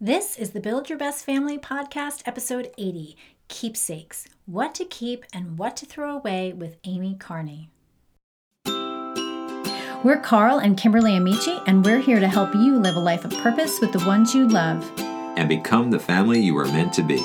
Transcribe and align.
This 0.00 0.36
is 0.36 0.50
the 0.50 0.60
Build 0.60 0.90
Your 0.90 0.98
Best 0.98 1.24
Family 1.24 1.56
podcast, 1.56 2.20
episode 2.26 2.70
80 2.76 3.16
Keepsakes 3.48 4.28
What 4.44 4.74
to 4.74 4.84
Keep 4.84 5.24
and 5.32 5.56
What 5.56 5.74
to 5.78 5.86
Throw 5.86 6.14
Away 6.14 6.52
with 6.52 6.76
Amy 6.84 7.16
Carney. 7.18 7.70
We're 10.04 10.20
Carl 10.22 10.58
and 10.58 10.76
Kimberly 10.76 11.16
Amici, 11.16 11.58
and 11.66 11.82
we're 11.82 12.00
here 12.00 12.20
to 12.20 12.28
help 12.28 12.54
you 12.54 12.76
live 12.78 12.96
a 12.96 13.00
life 13.00 13.24
of 13.24 13.30
purpose 13.38 13.80
with 13.80 13.92
the 13.92 14.04
ones 14.06 14.34
you 14.34 14.46
love 14.46 14.84
and 14.98 15.48
become 15.48 15.90
the 15.90 15.98
family 15.98 16.42
you 16.42 16.52
were 16.52 16.66
meant 16.66 16.92
to 16.92 17.02
be. 17.02 17.16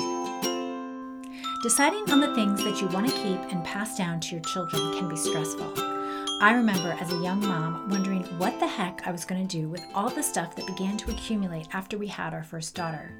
Deciding 1.62 2.10
on 2.10 2.20
the 2.20 2.34
things 2.34 2.64
that 2.64 2.80
you 2.80 2.86
want 2.86 3.06
to 3.06 3.14
keep 3.16 3.52
and 3.52 3.62
pass 3.66 3.98
down 3.98 4.18
to 4.20 4.36
your 4.36 4.44
children 4.44 4.94
can 4.94 5.10
be 5.10 5.16
stressful. 5.16 6.01
I 6.42 6.54
remember 6.54 6.90
as 7.00 7.12
a 7.12 7.22
young 7.22 7.38
mom 7.46 7.88
wondering 7.88 8.24
what 8.36 8.58
the 8.58 8.66
heck 8.66 9.06
I 9.06 9.12
was 9.12 9.24
going 9.24 9.46
to 9.46 9.56
do 9.60 9.68
with 9.68 9.84
all 9.94 10.10
the 10.10 10.24
stuff 10.24 10.56
that 10.56 10.66
began 10.66 10.96
to 10.96 11.12
accumulate 11.12 11.68
after 11.72 11.96
we 11.96 12.08
had 12.08 12.34
our 12.34 12.42
first 12.42 12.74
daughter. 12.74 13.14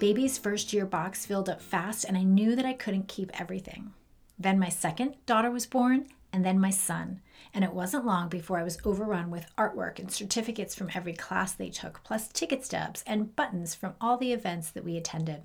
Baby's 0.00 0.38
first 0.38 0.72
year 0.72 0.84
box 0.84 1.24
filled 1.24 1.48
up 1.48 1.62
fast, 1.62 2.04
and 2.04 2.16
I 2.16 2.24
knew 2.24 2.56
that 2.56 2.66
I 2.66 2.72
couldn't 2.72 3.06
keep 3.06 3.30
everything. 3.40 3.92
Then 4.40 4.58
my 4.58 4.70
second 4.70 5.14
daughter 5.24 5.52
was 5.52 5.66
born, 5.66 6.08
and 6.32 6.44
then 6.44 6.58
my 6.58 6.70
son. 6.70 7.20
And 7.54 7.62
it 7.62 7.72
wasn't 7.72 8.04
long 8.04 8.28
before 8.28 8.58
I 8.58 8.64
was 8.64 8.78
overrun 8.84 9.30
with 9.30 9.46
artwork 9.56 10.00
and 10.00 10.10
certificates 10.10 10.74
from 10.74 10.90
every 10.96 11.12
class 11.12 11.52
they 11.52 11.70
took, 11.70 12.02
plus 12.02 12.26
ticket 12.26 12.66
stubs 12.66 13.04
and 13.06 13.36
buttons 13.36 13.76
from 13.76 13.94
all 14.00 14.16
the 14.16 14.32
events 14.32 14.72
that 14.72 14.84
we 14.84 14.96
attended. 14.96 15.42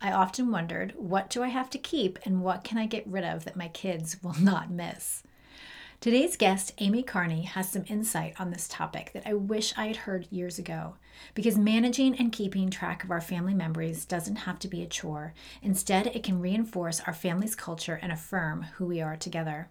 I 0.00 0.12
often 0.12 0.52
wondered, 0.52 0.94
what 0.96 1.30
do 1.30 1.42
I 1.42 1.48
have 1.48 1.68
to 1.70 1.78
keep 1.78 2.20
and 2.24 2.42
what 2.42 2.62
can 2.62 2.78
I 2.78 2.86
get 2.86 3.08
rid 3.08 3.24
of 3.24 3.44
that 3.44 3.56
my 3.56 3.66
kids 3.66 4.22
will 4.22 4.36
not 4.40 4.70
miss? 4.70 5.24
Today's 6.02 6.36
guest, 6.36 6.72
Amy 6.78 7.04
Carney, 7.04 7.42
has 7.42 7.70
some 7.70 7.84
insight 7.86 8.34
on 8.40 8.50
this 8.50 8.66
topic 8.66 9.12
that 9.14 9.24
I 9.24 9.34
wish 9.34 9.72
I 9.76 9.86
had 9.86 9.98
heard 9.98 10.26
years 10.32 10.58
ago. 10.58 10.96
Because 11.32 11.56
managing 11.56 12.16
and 12.16 12.32
keeping 12.32 12.70
track 12.70 13.04
of 13.04 13.12
our 13.12 13.20
family 13.20 13.54
memories 13.54 14.04
doesn't 14.04 14.34
have 14.34 14.58
to 14.58 14.68
be 14.68 14.82
a 14.82 14.86
chore. 14.88 15.32
Instead, 15.62 16.08
it 16.08 16.24
can 16.24 16.40
reinforce 16.40 16.98
our 17.06 17.12
family's 17.12 17.54
culture 17.54 18.00
and 18.02 18.10
affirm 18.10 18.62
who 18.62 18.86
we 18.86 19.00
are 19.00 19.14
together. 19.14 19.68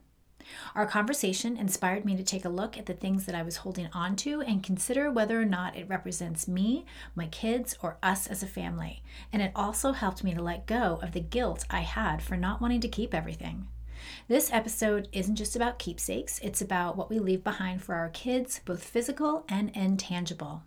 Our 0.73 0.85
conversation 0.85 1.57
inspired 1.57 2.05
me 2.05 2.15
to 2.15 2.23
take 2.23 2.45
a 2.45 2.49
look 2.49 2.77
at 2.77 2.85
the 2.85 2.93
things 2.93 3.25
that 3.25 3.35
I 3.35 3.43
was 3.43 3.57
holding 3.57 3.89
on 3.91 4.15
to 4.15 4.39
and 4.39 4.63
consider 4.63 5.11
whether 5.11 5.37
or 5.41 5.43
not 5.43 5.75
it 5.75 5.89
represents 5.89 6.47
me, 6.47 6.85
my 7.13 7.27
kids, 7.27 7.77
or 7.81 7.97
us 8.01 8.25
as 8.27 8.41
a 8.41 8.47
family. 8.47 9.03
And 9.33 9.41
it 9.41 9.51
also 9.53 9.91
helped 9.91 10.23
me 10.23 10.33
to 10.33 10.41
let 10.41 10.65
go 10.65 10.97
of 11.03 11.11
the 11.11 11.19
guilt 11.19 11.65
I 11.69 11.81
had 11.81 12.21
for 12.21 12.37
not 12.37 12.61
wanting 12.61 12.79
to 12.79 12.87
keep 12.87 13.13
everything. 13.13 13.67
This 14.27 14.51
episode 14.51 15.07
isn't 15.11 15.35
just 15.35 15.55
about 15.55 15.79
keepsakes, 15.79 16.39
it's 16.39 16.61
about 16.61 16.97
what 16.97 17.09
we 17.09 17.19
leave 17.19 17.43
behind 17.43 17.83
for 17.83 17.95
our 17.95 18.09
kids, 18.09 18.61
both 18.65 18.83
physical 18.83 19.45
and 19.49 19.71
intangible. 19.75 20.63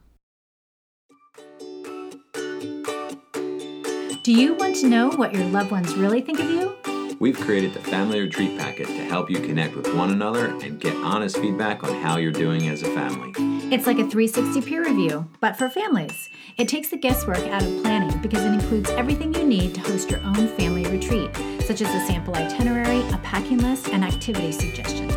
Do 4.22 4.32
you 4.32 4.54
want 4.54 4.76
to 4.76 4.88
know 4.88 5.10
what 5.10 5.34
your 5.34 5.44
loved 5.44 5.70
ones 5.70 5.94
really 5.96 6.22
think 6.22 6.40
of 6.40 6.48
you? 6.48 6.93
We've 7.20 7.38
created 7.38 7.74
the 7.74 7.80
Family 7.80 8.20
Retreat 8.20 8.58
Packet 8.58 8.86
to 8.86 9.04
help 9.04 9.30
you 9.30 9.40
connect 9.40 9.76
with 9.76 9.94
one 9.94 10.10
another 10.10 10.46
and 10.62 10.80
get 10.80 10.96
honest 10.96 11.36
feedback 11.38 11.84
on 11.84 11.94
how 12.02 12.16
you're 12.16 12.32
doing 12.32 12.68
as 12.68 12.82
a 12.82 12.86
family. 12.86 13.32
It's 13.74 13.86
like 13.86 13.98
a 13.98 14.06
360 14.06 14.62
peer 14.62 14.84
review, 14.84 15.28
but 15.40 15.56
for 15.56 15.68
families. 15.68 16.30
It 16.56 16.68
takes 16.68 16.90
the 16.90 16.96
guesswork 16.96 17.38
out 17.38 17.62
of 17.62 17.82
planning 17.82 18.16
because 18.20 18.44
it 18.44 18.52
includes 18.52 18.90
everything 18.90 19.34
you 19.34 19.44
need 19.44 19.74
to 19.74 19.80
host 19.80 20.10
your 20.10 20.20
own 20.20 20.46
family 20.48 20.84
retreat, 20.86 21.34
such 21.62 21.80
as 21.80 21.88
a 21.94 22.06
sample 22.06 22.34
itinerary, 22.34 23.00
a 23.10 23.18
packing 23.22 23.58
list, 23.58 23.88
and 23.88 24.04
activity 24.04 24.52
suggestions. 24.52 25.14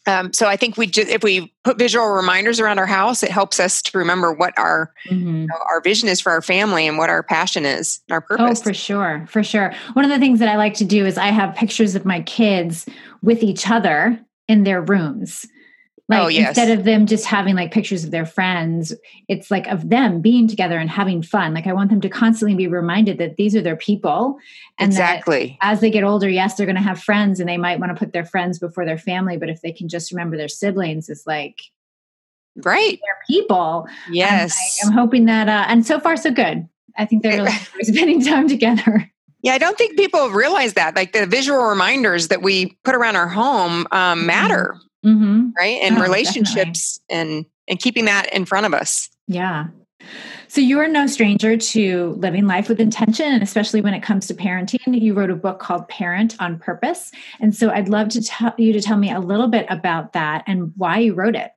um, 0.07 0.33
so 0.33 0.47
I 0.47 0.57
think 0.57 0.77
we 0.77 0.87
just 0.87 1.09
if 1.09 1.23
we 1.23 1.53
put 1.63 1.79
visual 1.79 2.07
reminders 2.09 2.59
around 2.59 2.79
our 2.79 2.87
house, 2.87 3.23
it 3.23 3.31
helps 3.31 3.61
us 3.61 3.83
to 3.83 3.99
remember 3.99 4.33
what 4.33 4.59
our 4.59 4.93
mm-hmm. 5.07 5.43
you 5.43 5.47
know, 5.47 5.57
our 5.71 5.81
vision 5.81 6.09
is 6.09 6.21
for 6.21 6.33
our 6.33 6.41
family 6.41 6.87
and 6.87 6.97
what 6.97 7.11
our 7.11 7.23
passion 7.23 7.67
is, 7.67 8.01
our 8.11 8.25
oh, 8.31 8.37
purpose. 8.37 8.61
Oh, 8.61 8.65
for 8.65 8.75
sure, 8.75 9.27
for 9.29 9.43
sure. 9.43 9.75
One 9.93 10.05
of 10.05 10.11
the 10.11 10.19
things 10.19 10.39
that 10.39 10.49
I 10.49 10.57
like 10.57 10.75
to 10.75 10.85
do 10.85 11.05
is 11.05 11.19
I 11.19 11.27
have 11.27 11.55
pictures 11.55 11.95
of 11.95 12.05
my 12.05 12.23
kids 12.23 12.87
with 13.23 13.43
each 13.43 13.69
other 13.69 14.19
in 14.49 14.65
their 14.65 14.81
rooms. 14.81 15.47
Like 16.11 16.23
oh, 16.25 16.27
yes. 16.27 16.49
instead 16.49 16.77
of 16.77 16.85
them 16.85 17.07
just 17.07 17.25
having 17.25 17.55
like 17.55 17.71
pictures 17.71 18.03
of 18.03 18.11
their 18.11 18.27
friends, 18.27 18.93
it's 19.29 19.49
like 19.49 19.69
of 19.69 19.91
them 19.91 20.21
being 20.21 20.49
together 20.49 20.77
and 20.77 20.91
having 20.91 21.23
fun. 21.23 21.55
Like 21.55 21.69
I 21.69 21.73
want 21.73 21.89
them 21.89 22.01
to 22.01 22.09
constantly 22.09 22.57
be 22.57 22.67
reminded 22.67 23.19
that 23.19 23.37
these 23.37 23.55
are 23.55 23.61
their 23.61 23.77
people. 23.77 24.37
And 24.77 24.91
exactly. 24.91 25.57
as 25.61 25.79
they 25.79 25.89
get 25.89 26.03
older, 26.03 26.29
yes, 26.29 26.57
they're 26.57 26.67
going 26.67 26.75
to 26.75 26.83
have 26.83 27.01
friends 27.01 27.39
and 27.39 27.49
they 27.49 27.59
might 27.59 27.79
want 27.79 27.95
to 27.95 27.99
put 27.99 28.13
their 28.13 28.25
friends 28.25 28.59
before 28.59 28.85
their 28.85 28.99
family. 28.99 29.37
But 29.37 29.51
if 29.51 29.63
they 29.63 29.71
can 29.71 29.89
just 29.89 30.11
remember 30.11 30.37
their 30.37 30.49
siblings, 30.49 31.09
it's 31.09 31.29
like 31.29 31.61
right. 32.65 32.99
Their 33.01 33.19
people. 33.29 33.87
Yes. 34.11 34.81
I'm, 34.83 34.89
I'm 34.89 34.95
hoping 34.95 35.27
that, 35.27 35.49
uh, 35.49 35.67
and 35.69 35.87
so 35.87 36.01
far 36.01 36.17
so 36.17 36.33
good. 36.33 36.69
I 36.99 37.07
think 37.07 37.23
they're 37.23 37.37
really 37.37 37.53
spending 37.83 38.21
time 38.21 38.49
together. 38.49 39.09
Yeah, 39.43 39.53
I 39.53 39.59
don't 39.59 39.79
think 39.79 39.97
people 39.97 40.29
realize 40.31 40.73
that. 40.73 40.97
Like 40.97 41.13
the 41.13 41.25
visual 41.25 41.63
reminders 41.63 42.29
that 42.29 42.43
we 42.43 42.77
put 42.83 42.97
around 42.97 43.15
our 43.15 43.29
home 43.29 43.87
um, 43.93 44.19
mm-hmm. 44.19 44.27
matter 44.27 44.77
mm-hmm. 45.05 45.49
right 45.59 45.79
and 45.83 45.99
oh, 45.99 46.03
relationships 46.03 46.99
definitely. 47.09 47.37
and 47.37 47.47
and 47.69 47.79
keeping 47.79 48.05
that 48.05 48.33
in 48.35 48.45
front 48.45 48.67
of 48.67 48.75
us 48.75 49.09
yeah 49.27 49.67
so 50.49 50.61
you 50.61 50.81
are 50.81 50.89
no 50.89 51.07
stranger 51.07 51.57
to 51.57 52.15
living 52.19 52.47
life 52.47 52.69
with 52.69 52.81
intention 52.81 53.27
and 53.27 53.43
especially 53.43 53.81
when 53.81 53.95
it 53.95 54.03
comes 54.03 54.27
to 54.27 54.35
parenting 54.35 55.01
you 55.01 55.15
wrote 55.15 55.31
a 55.31 55.37
book 55.37 55.61
called 55.61 55.87
parent 55.89 56.37
on 56.41 56.59
purpose 56.59 57.13
and 57.41 57.55
so 57.55 57.71
i'd 57.71 57.89
love 57.89 58.09
to 58.09 58.23
tell 58.23 58.55
you 58.59 58.73
to 58.73 58.81
tell 58.81 58.97
me 58.97 59.11
a 59.11 59.21
little 59.21 59.49
bit 59.49 59.67
about 59.69 60.13
that 60.13 60.43
and 60.47 60.73
why 60.77 60.99
you 60.99 61.15
wrote 61.15 61.37
it 61.37 61.53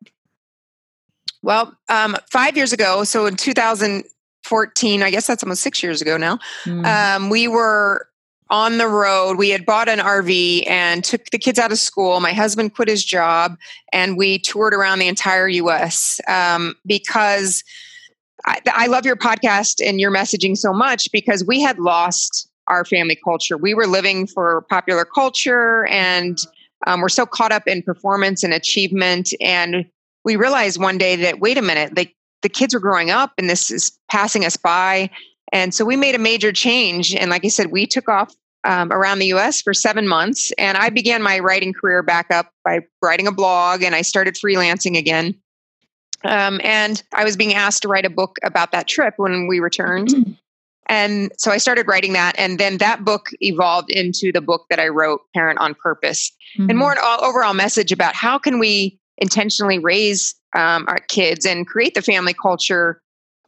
well 1.42 1.76
um, 1.90 2.16
five 2.30 2.56
years 2.56 2.74
ago 2.74 3.04
so 3.04 3.26
in 3.26 3.36
2014 3.36 5.04
i 5.04 5.10
guess 5.10 5.28
that's 5.28 5.44
almost 5.44 5.62
six 5.62 5.82
years 5.82 6.02
ago 6.02 6.18
now 6.18 6.38
mm. 6.66 6.86
um, 6.86 7.30
we 7.30 7.48
were 7.48 8.08
on 8.54 8.78
the 8.78 8.88
road. 8.88 9.40
We 9.40 9.50
had 9.50 9.66
bought 9.66 9.90
an 9.90 9.98
RV 9.98 10.70
and 10.70 11.04
took 11.04 11.26
the 11.32 11.40
kids 11.40 11.58
out 11.58 11.72
of 11.72 11.80
school. 11.80 12.20
My 12.20 12.34
husband 12.34 12.76
quit 12.76 12.88
his 12.88 13.04
job 13.04 13.58
and 13.92 14.16
we 14.16 14.38
toured 14.38 14.76
around 14.76 15.00
the 15.00 15.08
entire 15.08 15.48
US 15.48 16.22
um, 16.28 16.76
because 16.86 17.64
I, 18.46 18.62
I 18.68 18.86
love 18.86 19.08
your 19.08 19.16
podcast 19.16 19.84
and 19.84 20.00
your 20.00 20.12
messaging 20.12 20.56
so 20.56 20.72
much 20.72 21.12
because 21.12 21.44
we 21.44 21.62
had 21.62 21.80
lost 21.80 22.48
our 22.68 22.86
family 22.86 23.18
culture. 23.24 23.58
We 23.58 23.74
were 23.74 23.88
living 23.88 24.28
for 24.28 24.62
popular 24.70 25.04
culture 25.04 25.88
and 25.88 26.38
um, 26.86 27.02
we're 27.02 27.10
so 27.10 27.26
caught 27.26 27.52
up 27.52 27.68
in 27.68 27.82
performance 27.82 28.44
and 28.44 28.54
achievement. 28.54 29.34
And 29.42 29.84
we 30.26 30.36
realized 30.36 30.80
one 30.80 31.00
day 31.00 31.16
that, 31.16 31.40
wait 31.40 31.58
a 31.58 31.64
minute, 31.64 31.96
the, 31.96 32.08
the 32.44 32.50
kids 32.50 32.76
are 32.76 32.80
growing 32.80 33.10
up 33.10 33.34
and 33.40 33.50
this 33.50 33.72
is 33.72 33.98
passing 34.12 34.46
us 34.46 34.58
by. 34.58 35.10
And 35.52 35.74
so 35.74 35.86
we 35.86 35.96
made 35.96 36.14
a 36.14 36.20
major 36.20 36.52
change. 36.52 37.16
And 37.16 37.32
like 37.32 37.44
I 37.46 37.48
said, 37.48 37.72
we 37.72 37.88
took 37.88 38.08
off 38.08 38.36
um, 38.64 38.92
around 38.92 39.20
the 39.20 39.28
US 39.28 39.62
for 39.62 39.74
seven 39.74 40.08
months. 40.08 40.52
And 40.58 40.78
I 40.78 40.90
began 40.90 41.22
my 41.22 41.40
writing 41.40 41.74
career 41.74 42.04
back 42.04 42.32
up 42.32 42.52
by 42.64 42.82
writing 43.02 43.28
a 43.28 43.32
blog 43.32 43.84
and 43.84 43.96
I 43.96 44.02
started 44.02 44.36
freelancing 44.36 44.98
again. 44.98 45.36
Um, 46.24 46.62
and 46.64 47.04
I 47.14 47.26
was 47.26 47.36
being 47.36 47.54
asked 47.54 47.82
to 47.82 47.88
write 47.90 48.06
a 48.06 48.10
book 48.10 48.38
about 48.44 48.72
that 48.72 48.88
trip 48.88 49.16
when 49.18 49.48
we 49.48 49.60
returned. 49.60 50.38
And 50.88 51.32
so 51.38 51.52
I 51.52 51.58
started 51.58 51.88
writing 51.88 52.14
that. 52.14 52.36
And 52.38 52.60
then 52.60 52.78
that 52.78 53.06
book 53.06 53.30
evolved 53.40 53.90
into 53.90 54.32
the 54.32 54.42
book 54.42 54.66
that 54.70 54.80
I 54.80 54.90
wrote, 54.90 55.22
Parent 55.34 55.60
on 55.60 55.76
Purpose, 55.76 56.32
mm-hmm. 56.58 56.70
and 56.70 56.78
more 56.78 56.92
an 56.92 56.98
overall 57.22 57.54
message 57.54 57.92
about 57.92 58.16
how 58.16 58.38
can 58.38 58.60
we 58.60 59.00
intentionally 59.18 59.80
raise 59.80 60.36
um, 60.56 60.86
our 60.88 61.00
kids 61.08 61.46
and 61.46 61.66
create 61.66 61.94
the 61.96 62.02
family 62.02 62.34
culture 62.34 63.02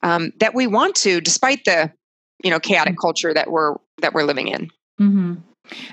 um, 0.04 0.32
that 0.40 0.54
we 0.54 0.68
want 0.68 0.96
to, 0.96 1.20
despite 1.20 1.66
the 1.66 1.92
you 2.44 2.50
know 2.50 2.60
chaotic 2.60 2.94
mm-hmm. 2.94 3.02
culture 3.02 3.34
that 3.34 3.52
we're 3.52 3.76
that 4.02 4.14
we're 4.14 4.24
living 4.24 4.48
in. 4.48 4.70
Mm-hmm. 5.00 5.36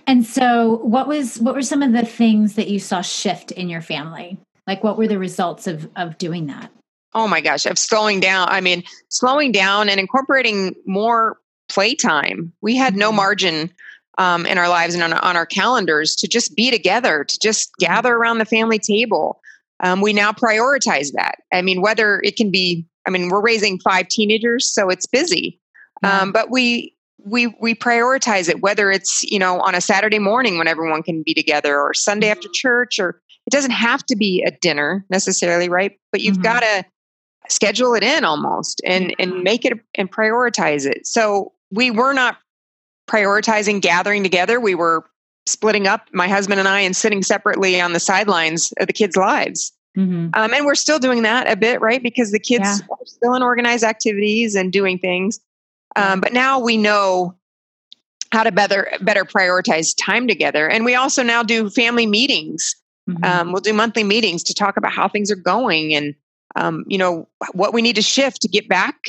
And 0.06 0.24
so, 0.26 0.78
what 0.82 1.08
was 1.08 1.38
what 1.38 1.54
were 1.54 1.62
some 1.62 1.82
of 1.82 1.92
the 1.92 2.04
things 2.04 2.54
that 2.56 2.68
you 2.68 2.78
saw 2.78 3.00
shift 3.00 3.50
in 3.52 3.68
your 3.68 3.80
family? 3.80 4.38
Like, 4.66 4.84
what 4.84 4.98
were 4.98 5.08
the 5.08 5.18
results 5.18 5.66
of 5.66 5.88
of 5.96 6.18
doing 6.18 6.46
that? 6.46 6.70
oh 7.14 7.28
my 7.28 7.40
gosh, 7.40 7.66
of 7.66 7.78
slowing 7.78 8.20
down. 8.20 8.48
I 8.48 8.60
mean, 8.60 8.82
slowing 9.08 9.52
down 9.52 9.88
and 9.88 10.00
incorporating 10.00 10.74
more 10.86 11.38
playtime. 11.68 12.52
We 12.60 12.76
had 12.76 12.96
no 12.96 13.08
mm-hmm. 13.08 13.16
margin 13.16 13.72
um, 14.18 14.46
in 14.46 14.58
our 14.58 14.68
lives 14.68 14.94
and 14.94 15.02
on, 15.02 15.12
on, 15.12 15.36
our 15.36 15.46
calendars 15.46 16.14
to 16.16 16.28
just 16.28 16.54
be 16.54 16.70
together, 16.70 17.24
to 17.24 17.38
just 17.40 17.70
mm-hmm. 17.70 17.92
gather 17.92 18.14
around 18.14 18.38
the 18.38 18.44
family 18.44 18.78
table. 18.78 19.40
Um, 19.80 20.00
we 20.00 20.12
now 20.12 20.32
prioritize 20.32 21.12
that. 21.12 21.36
I 21.52 21.62
mean, 21.62 21.80
whether 21.80 22.20
it 22.22 22.36
can 22.36 22.50
be, 22.50 22.86
I 23.06 23.10
mean, 23.10 23.30
we're 23.30 23.40
raising 23.40 23.80
five 23.80 24.08
teenagers, 24.08 24.72
so 24.72 24.90
it's 24.90 25.06
busy. 25.06 25.58
Um, 26.04 26.32
but 26.32 26.50
we 26.50 26.96
we 27.24 27.54
we 27.60 27.74
prioritize 27.74 28.48
it, 28.48 28.60
whether 28.60 28.90
it's 28.90 29.22
you 29.24 29.38
know 29.38 29.60
on 29.60 29.74
a 29.74 29.80
Saturday 29.80 30.18
morning 30.18 30.58
when 30.58 30.68
everyone 30.68 31.02
can 31.02 31.22
be 31.22 31.34
together, 31.34 31.78
or 31.78 31.94
Sunday 31.94 32.28
after 32.28 32.48
mm-hmm. 32.48 32.54
church, 32.54 32.98
or 32.98 33.20
it 33.46 33.50
doesn't 33.50 33.70
have 33.70 34.04
to 34.06 34.16
be 34.16 34.42
a 34.46 34.50
dinner 34.50 35.04
necessarily, 35.10 35.68
right? 35.68 35.98
But 36.10 36.20
you've 36.20 36.34
mm-hmm. 36.34 36.42
got 36.42 36.60
to 36.60 36.84
schedule 37.48 37.94
it 37.94 38.02
in 38.02 38.24
almost 38.24 38.80
and 38.84 39.14
and 39.18 39.42
make 39.42 39.64
it 39.64 39.78
and 39.94 40.10
prioritize 40.10 40.86
it 40.86 41.06
so 41.06 41.52
we 41.70 41.90
were 41.90 42.12
not 42.12 42.38
prioritizing 43.08 43.80
gathering 43.80 44.22
together 44.22 44.60
we 44.60 44.74
were 44.74 45.04
splitting 45.46 45.86
up 45.86 46.06
my 46.12 46.28
husband 46.28 46.60
and 46.60 46.68
i 46.68 46.80
and 46.80 46.96
sitting 46.96 47.22
separately 47.22 47.80
on 47.80 47.92
the 47.92 48.00
sidelines 48.00 48.72
of 48.78 48.86
the 48.86 48.92
kids 48.92 49.16
lives 49.16 49.72
mm-hmm. 49.98 50.28
um, 50.34 50.54
and 50.54 50.64
we're 50.64 50.74
still 50.74 50.98
doing 50.98 51.22
that 51.22 51.50
a 51.50 51.56
bit 51.56 51.80
right 51.80 52.02
because 52.02 52.30
the 52.30 52.38
kids 52.38 52.80
yeah. 52.80 52.86
are 52.90 53.06
still 53.06 53.34
in 53.34 53.42
organized 53.42 53.84
activities 53.84 54.54
and 54.54 54.72
doing 54.72 54.98
things 54.98 55.40
um, 55.96 56.20
but 56.20 56.32
now 56.32 56.58
we 56.58 56.76
know 56.76 57.34
how 58.32 58.42
to 58.42 58.52
better 58.52 58.90
better 59.02 59.24
prioritize 59.24 59.94
time 59.96 60.26
together 60.26 60.68
and 60.68 60.84
we 60.84 60.94
also 60.94 61.22
now 61.22 61.42
do 61.42 61.68
family 61.68 62.06
meetings 62.06 62.74
mm-hmm. 63.08 63.24
um, 63.24 63.52
we'll 63.52 63.60
do 63.60 63.72
monthly 63.72 64.04
meetings 64.04 64.42
to 64.42 64.54
talk 64.54 64.76
about 64.76 64.92
how 64.92 65.08
things 65.08 65.30
are 65.30 65.36
going 65.36 65.94
and 65.94 66.14
um, 66.56 66.84
you 66.86 66.98
know 66.98 67.28
what 67.52 67.72
we 67.72 67.82
need 67.82 67.96
to 67.96 68.02
shift 68.02 68.40
to 68.42 68.48
get 68.48 68.68
back 68.68 69.08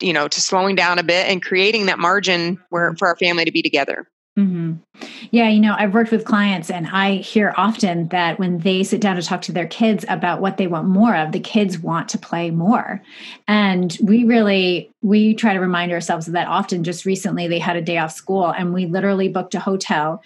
you 0.00 0.12
know 0.12 0.28
to 0.28 0.40
slowing 0.40 0.74
down 0.74 0.98
a 0.98 1.02
bit 1.02 1.26
and 1.28 1.42
creating 1.42 1.86
that 1.86 1.98
margin 1.98 2.60
where 2.70 2.90
mm-hmm. 2.90 2.96
for 2.96 3.08
our 3.08 3.16
family 3.16 3.44
to 3.44 3.52
be 3.52 3.62
together 3.62 4.08
mm-hmm. 4.36 4.74
yeah 5.30 5.48
you 5.48 5.60
know 5.60 5.74
i've 5.78 5.94
worked 5.94 6.10
with 6.10 6.24
clients 6.24 6.70
and 6.70 6.86
i 6.88 7.14
hear 7.16 7.54
often 7.56 8.08
that 8.08 8.38
when 8.38 8.58
they 8.58 8.82
sit 8.82 9.00
down 9.00 9.16
to 9.16 9.22
talk 9.22 9.42
to 9.42 9.52
their 9.52 9.66
kids 9.66 10.04
about 10.08 10.40
what 10.40 10.56
they 10.56 10.66
want 10.66 10.86
more 10.86 11.16
of 11.16 11.32
the 11.32 11.40
kids 11.40 11.78
want 11.78 12.08
to 12.08 12.18
play 12.18 12.50
more 12.50 13.02
and 13.48 13.98
we 14.02 14.24
really 14.24 14.90
we 15.02 15.34
try 15.34 15.52
to 15.52 15.60
remind 15.60 15.92
ourselves 15.92 16.26
of 16.26 16.32
that 16.32 16.48
often 16.48 16.84
just 16.84 17.04
recently 17.04 17.48
they 17.48 17.58
had 17.58 17.76
a 17.76 17.82
day 17.82 17.98
off 17.98 18.12
school 18.12 18.48
and 18.48 18.72
we 18.72 18.86
literally 18.86 19.28
booked 19.28 19.54
a 19.54 19.60
hotel 19.60 20.22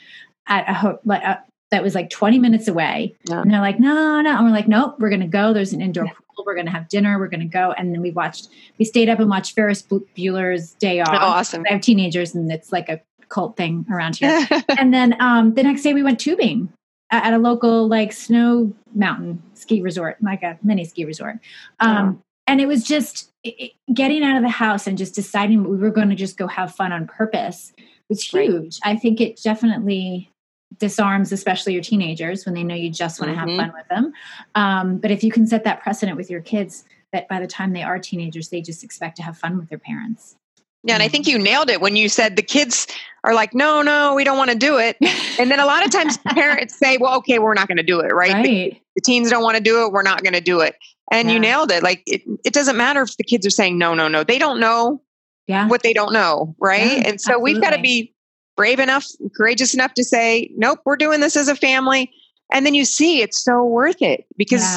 at 0.47 0.69
a, 0.69 0.75
ho- 0.75 1.01
like 1.05 1.23
a 1.23 1.43
that 1.71 1.83
was 1.83 1.95
like 1.95 2.11
20 2.11 2.39
minutes 2.39 2.69
away. 2.69 3.15
Yeah. 3.29 3.43
And 3.43 3.53
they're 3.53 3.61
like, 3.61 3.79
no, 3.79 4.21
no. 4.21 4.37
And 4.37 4.45
we're 4.45 4.53
like, 4.53 4.69
nope, 4.69 4.97
we're 4.99 5.09
going 5.09 5.21
to 5.21 5.27
go. 5.27 5.53
There's 5.53 5.73
an 5.73 5.81
indoor 5.81 6.07
pool. 6.07 6.45
We're 6.45 6.55
going 6.55 6.67
to 6.67 6.73
have 6.73 6.89
dinner. 6.89 7.19
We're 7.19 7.29
going 7.29 7.41
to 7.41 7.47
go. 7.47 7.73
And 7.73 7.95
then 7.95 8.03
we 8.03 8.11
watched, 8.11 8.49
we 8.79 8.85
stayed 8.85 9.09
up 9.09 9.21
and 9.21 9.31
watched 9.31 9.55
Ferris 9.55 9.83
Bueller's 9.83 10.73
Day 10.75 11.01
Off. 11.01 11.09
Oh, 11.13 11.17
awesome. 11.17 11.65
I 11.69 11.75
have 11.75 11.81
teenagers 11.81 12.35
and 12.35 12.51
it's 12.51 12.73
like 12.73 12.89
a 12.89 13.01
cult 13.31 13.57
thing 13.57 13.87
around 13.91 14.17
here. 14.17 14.47
and 14.79 14.93
then 14.93 15.17
um, 15.21 15.55
the 15.55 15.63
next 15.63 15.83
day 15.83 15.95
we 15.95 16.03
went 16.03 16.21
tubing 16.21 16.73
at 17.11 17.33
a 17.33 17.39
local 17.39 17.89
like 17.89 18.13
snow 18.13 18.73
mountain 18.95 19.43
ski 19.55 19.81
resort, 19.83 20.19
like 20.23 20.43
a 20.43 20.59
mini 20.63 20.85
ski 20.85 21.05
resort. 21.05 21.37
Um. 21.81 22.23
And 22.47 22.61
it 22.61 22.67
was 22.67 22.83
just 22.83 23.31
it, 23.45 23.73
getting 23.95 24.25
out 24.25 24.37
of 24.37 24.43
the 24.43 24.49
house 24.49 24.89
and 24.89 24.99
just 24.99 25.15
deciding 25.15 25.63
we 25.63 25.77
were 25.77 25.91
going 25.91 26.09
to 26.09 26.17
just 26.17 26.37
go 26.37 26.49
have 26.49 26.75
fun 26.75 26.91
on 26.91 27.07
purpose 27.07 27.73
was 28.09 28.25
huge. 28.25 28.81
Right. 28.85 28.95
I 28.95 28.97
think 28.97 29.21
it 29.21 29.41
definitely 29.41 30.31
disarms 30.79 31.33
especially 31.33 31.73
your 31.73 31.83
teenagers 31.83 32.47
when 32.47 32.55
they 32.55 32.63
know 32.63 32.75
you 32.75 32.91
just 32.91 33.21
want 33.21 33.33
to 33.33 33.39
mm-hmm. 33.39 33.49
have 33.49 33.59
fun 33.59 33.73
with 33.77 33.89
them 33.89 34.13
um, 34.55 34.99
but 34.99 35.11
if 35.11 35.25
you 35.25 35.31
can 35.31 35.47
set 35.47 35.65
that 35.65 35.83
precedent 35.83 36.17
with 36.17 36.31
your 36.31 36.41
kids 36.41 36.85
that 37.13 37.29
by 37.29 37.41
the 37.41 37.47
time 37.47 37.73
they 37.73 37.83
are 37.83 37.99
teenagers 37.99 38.51
they 38.51 38.63
just 38.63 38.85
expect 38.85 39.17
to 39.17 39.23
have 39.23 39.37
fun 39.37 39.59
with 39.59 39.69
their 39.69 39.79
parents 39.79 40.37
yeah, 40.83 40.95
and 40.95 41.03
I 41.03 41.09
think 41.09 41.27
you 41.27 41.39
nailed 41.39 41.69
it 41.69 41.81
when 41.81 41.97
you 41.97 42.09
said 42.09 42.37
the 42.37 42.43
kids 42.43 42.87
are 43.23 43.35
like, 43.35 43.55
no, 43.55 43.83
no, 43.83 44.15
we 44.15 44.25
don't 44.25 44.39
want 44.39 44.51
to 44.51 44.57
do 44.57 44.79
it. 44.79 44.97
And 45.39 45.51
then 45.51 45.59
a 45.59 45.65
lot 45.65 45.87
of 45.87 45.91
times 45.91 46.19
parents 46.19 46.79
say, 46.79 46.99
well, 46.99 47.17
okay, 47.19 47.39
we're 47.39 47.55
not 47.55 47.67
going 47.67 47.79
to 47.79 47.83
do 47.83 48.01
it, 48.01 48.13
right? 48.13 48.35
right. 48.35 48.45
The, 48.45 48.81
the, 48.97 49.01
teens 49.01 49.31
don't 49.31 49.43
want 49.43 49.57
to 49.57 49.63
do 49.63 49.87
it, 49.87 49.93
we're 49.93 50.03
not 50.03 50.23
going 50.23 50.35
to 50.35 50.41
do 50.43 50.61
it. 50.61 50.77
And 51.11 51.29
yeah. 51.29 51.35
you 51.35 51.41
nailed 51.41 51.73
it. 51.73 51.83
Like, 51.83 52.03
it, 52.07 52.21
it 52.45 52.53
doesn't 52.53 52.77
matter 52.77 53.01
if 53.01 53.17
the 53.17 53.25
kids 53.25 53.47
are 53.47 53.51
saying, 53.51 53.79
no, 53.79 53.95
no, 53.95 54.07
no. 54.07 54.23
They 54.23 54.39
don't 54.39 54.61
know 54.61 55.01
yeah. 55.47 55.67
what 55.67 55.83
they 55.83 55.95
don't 55.95 56.13
know, 56.13 56.55
right? 56.59 56.99
Yeah, 56.99 57.09
and 57.09 57.21
so 57.21 57.33
absolutely. 57.33 57.55
we've 57.55 57.63
got 57.63 57.71
to 57.71 57.81
be 57.81 58.15
brave 58.55 58.81
enough, 58.81 59.07
courageous 59.35 59.73
enough 59.73 59.95
to 59.95 60.05
say, 60.05 60.51
nope, 60.57 60.81
we're 60.85 60.97
doing 60.97 61.21
this 61.21 61.37
as 61.37 61.49
a 61.49 61.57
family. 61.57 62.11
And 62.53 62.67
then 62.67 62.75
you 62.75 62.85
see 62.85 63.23
it's 63.23 63.43
so 63.43 63.65
worth 63.65 64.03
it 64.03 64.27
because, 64.37 64.77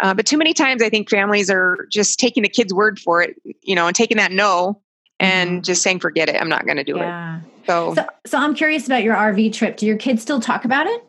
uh, 0.00 0.12
but 0.12 0.26
too 0.26 0.38
many 0.38 0.54
times 0.54 0.82
I 0.82 0.88
think 0.88 1.08
families 1.08 1.50
are 1.50 1.86
just 1.88 2.18
taking 2.18 2.42
the 2.42 2.48
kid's 2.48 2.74
word 2.74 2.98
for 2.98 3.22
it, 3.22 3.36
you 3.62 3.76
know, 3.76 3.86
and 3.86 3.94
taking 3.94 4.16
that 4.16 4.32
no 4.32 4.80
and 5.20 5.50
mm-hmm. 5.50 5.62
just 5.62 5.82
saying, 5.82 6.00
forget 6.00 6.28
it, 6.28 6.40
I'm 6.40 6.48
not 6.48 6.64
going 6.64 6.76
to 6.76 6.84
do 6.84 6.96
yeah. 6.96 7.38
it. 7.38 7.42
So, 7.66 7.94
so, 7.94 8.06
so 8.26 8.38
I'm 8.38 8.54
curious 8.54 8.86
about 8.86 9.02
your 9.02 9.14
RV 9.14 9.52
trip. 9.52 9.76
Do 9.76 9.86
your 9.86 9.96
kids 9.96 10.22
still 10.22 10.40
talk 10.40 10.64
about 10.64 10.86
it? 10.86 11.04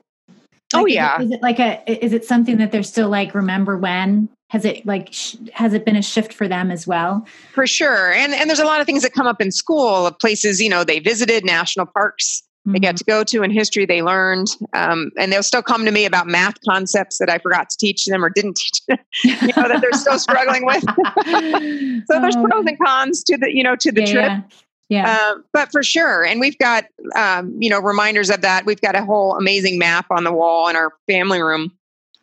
Oh, 0.73 0.77
like, 0.77 0.83
oh 0.83 0.85
yeah. 0.85 1.15
Is 1.15 1.21
it, 1.21 1.25
is 1.25 1.31
it 1.31 1.41
like 1.41 1.59
a, 1.59 2.05
is 2.05 2.13
it 2.13 2.25
something 2.25 2.57
that 2.57 2.71
they're 2.71 2.83
still 2.83 3.09
like, 3.09 3.33
remember 3.35 3.77
when? 3.77 4.29
has 4.49 4.63
it 4.63 4.85
like 4.85 5.09
sh- 5.11 5.35
has 5.53 5.73
it 5.73 5.85
been 5.85 5.95
a 5.95 6.01
shift 6.01 6.31
for 6.31 6.47
them 6.47 6.69
as 6.71 6.85
well 6.85 7.25
for 7.53 7.65
sure 7.65 8.13
and 8.13 8.33
and 8.33 8.49
there's 8.49 8.59
a 8.59 8.65
lot 8.65 8.79
of 8.79 8.85
things 8.85 9.01
that 9.01 9.11
come 9.11 9.27
up 9.27 9.41
in 9.41 9.51
school 9.51 10.05
of 10.05 10.17
places 10.19 10.61
you 10.61 10.69
know 10.69 10.83
they 10.83 10.99
visited 10.99 11.43
national 11.43 11.85
parks 11.85 12.43
mm-hmm. 12.65 12.73
they 12.73 12.79
got 12.79 12.89
mm-hmm. 12.89 12.97
to 12.97 13.03
go 13.03 13.23
to 13.23 13.43
in 13.43 13.51
history 13.51 13.85
they 13.85 14.01
learned 14.01 14.47
um, 14.73 15.11
and 15.17 15.31
they'll 15.31 15.43
still 15.43 15.61
come 15.61 15.85
to 15.85 15.91
me 15.91 16.05
about 16.05 16.27
math 16.27 16.55
concepts 16.67 17.17
that 17.17 17.29
i 17.29 17.37
forgot 17.37 17.69
to 17.69 17.77
teach 17.77 18.05
them 18.05 18.23
or 18.23 18.29
didn't 18.29 18.55
teach 18.55 18.85
them 18.87 18.97
you 19.23 19.53
know 19.55 19.67
that 19.67 19.79
they're 19.81 19.91
still 19.93 20.19
struggling 20.19 20.65
with 20.65 20.83
so 22.07 22.21
there's 22.21 22.35
oh. 22.35 22.47
pros 22.49 22.65
and 22.65 22.79
cons 22.79 23.23
to 23.23 23.37
the 23.37 23.53
you 23.55 23.63
know 23.63 23.75
to 23.75 23.91
the 23.91 24.01
yeah, 24.01 24.11
trip 24.11 24.31
yeah. 24.31 24.41
Yeah. 24.87 25.17
Uh, 25.19 25.39
but 25.51 25.71
for 25.71 25.81
sure. 25.81 26.23
And 26.23 26.39
we've 26.39 26.59
got, 26.59 26.85
um, 27.15 27.57
you 27.59 27.71
know, 27.71 27.79
reminders 27.79 28.29
of 28.29 28.41
that. 28.41 28.67
We've 28.67 28.79
got 28.79 28.95
a 28.95 29.03
whole 29.03 29.35
amazing 29.35 29.79
map 29.79 30.05
on 30.11 30.23
the 30.23 30.31
wall 30.31 30.67
in 30.67 30.75
our 30.75 30.91
family 31.07 31.41
room 31.41 31.75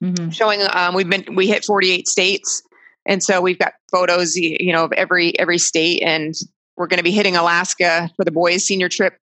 mm-hmm. 0.03 0.31
showing 0.31 0.61
um, 0.73 0.95
we've 0.95 1.09
been 1.09 1.35
we 1.35 1.47
hit 1.47 1.65
48 1.65 2.09
states 2.09 2.63
and 3.07 3.23
so 3.23 3.41
we've 3.41 3.59
got 3.59 3.75
photos 3.91 4.37
you 4.37 4.73
know 4.73 4.85
of 4.85 4.93
every 4.93 5.39
every 5.39 5.59
state 5.59 6.03
and 6.03 6.35
we're 6.77 6.87
going 6.87 6.99
to 6.99 7.05
be 7.05 7.13
hitting 7.13 7.37
alaska 7.37 8.11
for 8.17 8.25
the 8.25 8.31
boys 8.31 8.65
senior 8.65 8.89
trip 8.89 9.19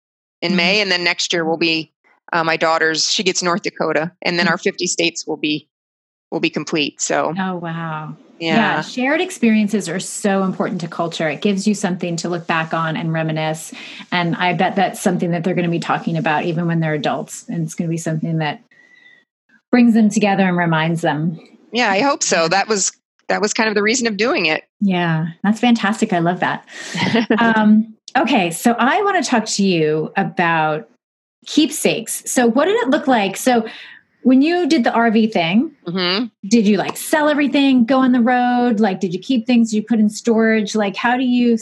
in 0.42 0.50
mm-hmm. 0.50 0.58
may 0.58 0.82
and 0.82 0.92
then 0.92 1.04
next 1.04 1.34
year 1.34 1.46
will 1.46 1.58
be 1.58 1.92
uh, 2.34 2.44
my 2.44 2.58
daughter's 2.58 3.12
she 3.12 3.24
gets 3.24 3.42
north 3.44 3.62
dakota 3.62 4.12
and 4.22 4.38
then 4.38 4.46
mm-hmm. 4.46 4.54
our 4.54 4.58
50 4.58 4.88
states 4.88 5.26
will 5.28 5.38
be 5.38 5.68
will 6.32 6.40
be 6.40 6.50
complete 6.50 7.02
so 7.02 7.34
oh 7.38 7.56
wow 7.58 8.16
yeah. 8.40 8.56
yeah. 8.56 8.82
shared 8.82 9.22
experiences 9.22 9.88
are 9.88 10.00
so 10.00 10.44
important 10.44 10.82
to 10.82 10.88
culture. 10.88 11.30
It 11.30 11.42
gives 11.42 11.68
you 11.68 11.74
something 11.74 12.18
to 12.18 12.30
look 12.30 12.48
back 12.48 12.74
on 12.74 12.98
and 12.98 13.14
reminisce. 13.14 13.74
And 14.12 14.36
I 14.36 14.54
bet 14.54 14.76
that's 14.76 15.02
something 15.02 15.32
that 15.32 15.44
they're 15.44 15.54
going 15.54 15.66
to 15.66 15.72
be 15.72 15.80
talking 15.80 16.18
about 16.18 16.44
even 16.46 16.68
when 16.68 16.80
they're 16.80 16.94
adults. 16.94 17.48
And 17.48 17.64
it's 17.64 17.76
going 17.76 17.88
to 17.88 17.92
be 17.92 17.98
something 17.98 18.40
that 18.40 18.62
brings 19.72 19.94
them 19.94 20.10
together 20.10 20.44
and 20.44 20.58
reminds 20.58 21.02
them. 21.02 21.40
Yeah, 21.72 21.90
I 21.90 22.02
hope 22.02 22.24
so. 22.24 22.48
That 22.48 22.68
was 22.68 22.92
that 23.28 23.42
was 23.42 23.54
kind 23.54 23.70
of 23.70 23.76
the 23.76 23.82
reason 23.82 24.08
of 24.08 24.18
doing 24.18 24.46
it. 24.46 24.64
Yeah, 24.80 25.28
that's 25.44 25.60
fantastic. 25.60 26.14
I 26.14 26.20
love 26.20 26.42
that. 26.42 26.68
um, 27.40 27.96
okay, 28.16 28.52
so 28.52 28.76
I 28.80 29.02
want 29.02 29.24
to 29.24 29.30
talk 29.30 29.46
to 29.46 29.64
you 29.64 30.12
about 30.16 30.90
keepsakes. 31.46 32.24
So, 32.30 32.48
what 32.48 32.66
did 32.66 32.76
it 32.78 32.90
look 32.90 33.08
like? 33.08 33.38
So, 33.38 33.68
when 34.24 34.42
you 34.42 34.68
did 34.68 34.84
the 34.84 34.90
RV 34.92 35.32
thing, 35.32 35.72
hmm 35.86 36.26
did 36.48 36.68
you 36.68 36.78
like 36.78 36.96
sell 36.96 37.28
everything, 37.28 37.86
go 37.86 38.00
on 38.00 38.12
the 38.12 38.22
road? 38.22 38.80
Like, 38.80 39.00
did 39.00 39.14
you 39.14 39.20
keep 39.20 39.48
things 39.48 39.74
you 39.74 39.82
put 39.82 40.00
in 40.00 40.10
storage? 40.10 40.76
Like, 40.76 40.96
how 40.96 41.18
do 41.18 41.24
you, 41.24 41.58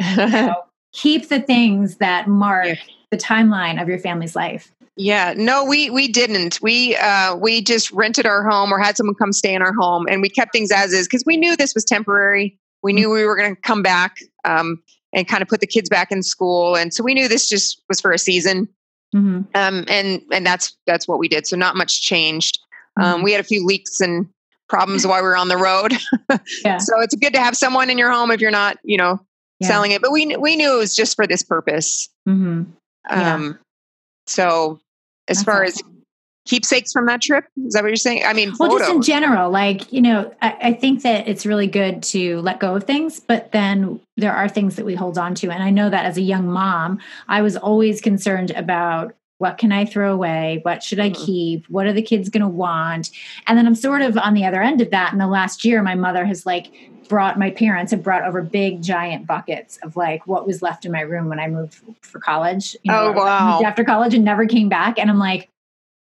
you 0.00 0.26
know, 0.28 0.54
keep 0.92 1.28
the 1.28 1.40
things 1.40 1.96
that 1.96 2.28
mark 2.28 2.66
Yeah. 2.66 2.74
the 3.10 3.16
timeline 3.16 3.80
of 3.82 3.88
your 3.88 3.98
family's 3.98 4.36
life? 4.36 4.72
Yeah, 4.96 5.34
no, 5.36 5.64
we 5.64 5.90
we 5.90 6.06
didn't. 6.08 6.60
We 6.60 6.96
uh, 6.96 7.34
we 7.36 7.62
just 7.62 7.90
rented 7.92 8.26
our 8.26 8.48
home 8.48 8.72
or 8.72 8.78
had 8.78 8.96
someone 8.96 9.14
come 9.14 9.32
stay 9.32 9.54
in 9.54 9.62
our 9.62 9.72
home, 9.72 10.06
and 10.08 10.20
we 10.20 10.28
kept 10.28 10.52
things 10.52 10.70
as 10.70 10.92
is 10.92 11.06
because 11.08 11.24
we 11.26 11.36
knew 11.36 11.56
this 11.56 11.74
was 11.74 11.84
temporary. 11.84 12.58
We 12.82 12.92
knew 12.92 13.10
we 13.10 13.24
were 13.24 13.36
going 13.36 13.54
to 13.54 13.60
come 13.62 13.82
back 13.82 14.18
um, 14.44 14.82
and 15.12 15.28
kind 15.28 15.42
of 15.42 15.48
put 15.48 15.60
the 15.60 15.66
kids 15.66 15.88
back 15.88 16.10
in 16.12 16.22
school, 16.22 16.74
and 16.76 16.92
so 16.94 17.02
we 17.04 17.14
knew 17.14 17.28
this 17.28 17.48
just 17.48 17.82
was 17.88 18.00
for 18.00 18.12
a 18.12 18.18
season. 18.18 18.68
Mm-hmm. 19.14 19.42
Um, 19.54 19.84
and 19.88 20.22
and 20.32 20.46
that's 20.46 20.76
that's 20.86 21.06
what 21.06 21.18
we 21.18 21.28
did. 21.28 21.46
So 21.46 21.56
not 21.56 21.76
much 21.76 22.00
changed. 22.02 22.58
Um, 23.00 23.22
we 23.22 23.32
had 23.32 23.40
a 23.40 23.44
few 23.44 23.64
leaks 23.64 24.00
and 24.00 24.26
problems 24.68 25.06
while 25.06 25.20
we 25.22 25.28
were 25.28 25.36
on 25.36 25.48
the 25.48 25.56
road. 25.56 25.92
Yeah. 26.64 26.78
So 26.78 26.98
it's 27.00 27.14
good 27.16 27.34
to 27.34 27.40
have 27.40 27.56
someone 27.56 27.90
in 27.90 27.98
your 27.98 28.10
home 28.10 28.30
if 28.30 28.40
you're 28.40 28.50
not, 28.50 28.78
you 28.84 28.96
know, 28.96 29.20
Yeah. 29.60 29.68
selling 29.68 29.90
it. 29.92 30.00
But 30.00 30.12
we 30.12 30.34
we 30.36 30.56
knew 30.56 30.74
it 30.74 30.78
was 30.78 30.96
just 30.96 31.14
for 31.14 31.26
this 31.26 31.42
purpose. 31.42 32.08
Mm-hmm. 32.28 32.62
Yeah. 33.10 33.34
Um, 33.34 33.58
so 34.26 34.80
as 35.28 35.38
That's 35.38 35.44
far 35.44 35.64
awesome. 35.64 35.86
as 35.86 35.91
keepsakes 36.44 36.92
from 36.92 37.06
that 37.06 37.22
trip, 37.22 37.44
is 37.64 37.74
that 37.74 37.82
what 37.82 37.88
you're 37.88 37.96
saying? 37.96 38.22
I 38.26 38.32
mean, 38.32 38.52
Well, 38.58 38.70
photos. 38.70 38.86
just 38.88 38.92
in 38.96 39.02
general, 39.02 39.50
like, 39.50 39.92
you 39.92 40.02
know, 40.02 40.32
I, 40.42 40.56
I 40.62 40.72
think 40.72 41.02
that 41.02 41.28
it's 41.28 41.46
really 41.46 41.66
good 41.66 42.02
to 42.04 42.40
let 42.40 42.58
go 42.58 42.74
of 42.76 42.84
things, 42.84 43.20
but 43.20 43.52
then 43.52 44.00
there 44.16 44.32
are 44.34 44.48
things 44.48 44.76
that 44.76 44.84
we 44.84 44.94
hold 44.94 45.18
on 45.18 45.34
to. 45.36 45.50
And 45.50 45.62
I 45.62 45.70
know 45.70 45.88
that 45.88 46.04
as 46.04 46.16
a 46.16 46.22
young 46.22 46.46
mom, 46.48 46.98
I 47.28 47.42
was 47.42 47.56
always 47.56 48.00
concerned 48.00 48.50
about 48.52 49.14
what 49.38 49.58
can 49.58 49.72
I 49.72 49.84
throw 49.84 50.12
away? 50.12 50.60
What 50.62 50.84
should 50.84 51.00
I 51.00 51.10
Mhm. 51.10 51.26
keep? 51.26 51.66
What 51.68 51.86
are 51.86 51.92
the 51.92 52.02
kids 52.02 52.28
going 52.28 52.42
to 52.42 52.48
want? 52.48 53.10
And 53.48 53.58
then 53.58 53.66
I'm 53.66 53.74
sort 53.74 54.02
of 54.02 54.16
on 54.16 54.34
the 54.34 54.44
other 54.44 54.62
end 54.62 54.80
of 54.80 54.90
that. 54.90 55.12
In 55.12 55.18
the 55.18 55.26
last 55.26 55.64
year, 55.64 55.82
my 55.82 55.96
mother 55.96 56.24
has 56.24 56.46
like 56.46 56.70
brought, 57.08 57.38
my 57.38 57.50
parents 57.50 57.90
have 57.90 58.04
brought 58.04 58.22
over 58.24 58.40
big 58.40 58.82
giant 58.82 59.26
buckets 59.26 59.78
of 59.82 59.96
like 59.96 60.26
what 60.28 60.46
was 60.46 60.62
left 60.62 60.84
in 60.84 60.92
my 60.92 61.00
room 61.00 61.28
when 61.28 61.40
I 61.40 61.48
moved 61.48 61.80
for 62.02 62.20
college. 62.20 62.76
You 62.84 62.92
Oh, 62.94 62.96
I 62.96 63.06
moved 63.06 63.16
wow. 63.16 63.60
After 63.64 63.82
college 63.84 64.14
and 64.14 64.24
never 64.24 64.46
came 64.46 64.68
back. 64.68 64.96
And 64.98 65.10
I'm 65.10 65.18
like, 65.18 65.48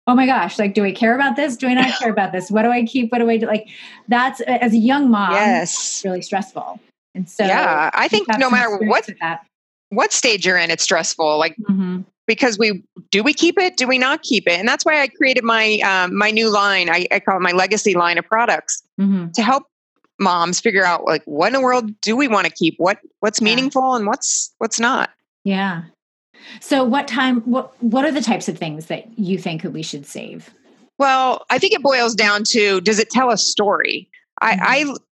oh 0.07 0.15
my 0.15 0.25
gosh, 0.25 0.57
like, 0.57 0.73
do 0.73 0.83
I 0.85 0.91
care 0.91 1.13
about 1.13 1.35
this? 1.35 1.57
Do 1.57 1.67
I 1.67 1.73
not 1.73 1.91
care 1.99 2.09
about 2.09 2.31
this? 2.31 2.49
What 2.49 2.63
do 2.63 2.69
I 2.69 2.83
keep? 2.85 3.11
What 3.11 3.19
do 3.19 3.29
I 3.29 3.37
do? 3.37 3.45
Like, 3.45 3.67
that's 4.07 4.39
as 4.41 4.73
a 4.73 4.77
young 4.77 5.11
mom, 5.11 5.33
yes. 5.33 6.01
really 6.05 6.21
stressful. 6.21 6.79
And 7.13 7.29
so, 7.29 7.43
yeah. 7.45 7.89
I 7.93 8.07
think 8.07 8.27
no 8.37 8.49
matter 8.49 8.77
what 8.77 9.09
what 9.89 10.11
stage 10.13 10.45
you're 10.45 10.57
in, 10.57 10.69
it's 10.71 10.83
stressful. 10.83 11.37
Like 11.37 11.55
Mhm. 11.69 12.05
because 12.25 12.57
we 12.59 12.83
do 13.11 13.23
we 13.23 13.33
keep 13.33 13.57
it? 13.57 13.77
Do 13.77 13.87
we 13.87 13.97
not 13.97 14.21
keep 14.21 14.47
it? 14.47 14.59
And 14.59 14.67
that's 14.67 14.85
why 14.85 15.01
I 15.01 15.07
created 15.07 15.43
my 15.43 15.79
um, 15.79 16.15
my 16.15 16.29
new 16.31 16.49
line. 16.49 16.89
I, 16.89 17.07
I 17.11 17.19
call 17.19 17.37
it 17.37 17.41
my 17.41 17.51
legacy 17.53 17.95
line 17.95 18.17
of 18.17 18.25
products 18.25 18.83
Mhm. 18.99 19.33
to 19.33 19.41
help 19.41 19.63
moms 20.19 20.59
figure 20.59 20.83
out 20.83 21.05
like 21.05 21.23
what 21.25 21.47
in 21.47 21.53
the 21.53 21.61
world 21.61 21.89
do 22.01 22.15
we 22.15 22.27
want 22.27 22.45
to 22.45 22.51
keep? 22.53 22.75
What 22.77 22.99
what's 23.21 23.39
Yeah. 23.41 23.45
meaningful 23.45 23.95
and 23.95 24.05
what's 24.07 24.53
what's 24.57 24.79
not? 24.79 25.09
Yeah. 25.43 25.83
So, 26.59 26.83
what 26.83 27.07
time? 27.07 27.41
What 27.41 27.81
What 27.81 28.05
are 28.05 28.11
the 28.11 28.21
types 28.21 28.47
of 28.47 28.57
things 28.57 28.87
that 28.87 29.17
you 29.17 29.37
think 29.37 29.61
that 29.63 29.71
we 29.71 29.83
should 29.83 30.05
save? 30.05 30.49
Well, 30.97 31.45
I 31.49 31.59
think 31.59 31.73
it 31.73 31.83
boils 31.83 32.15
down 32.15 32.43
to 32.49 32.81
does 32.81 32.99
it 32.99 33.09
tell 33.09 33.29
a 33.29 33.37
story? 33.37 34.09
I, 34.41 34.57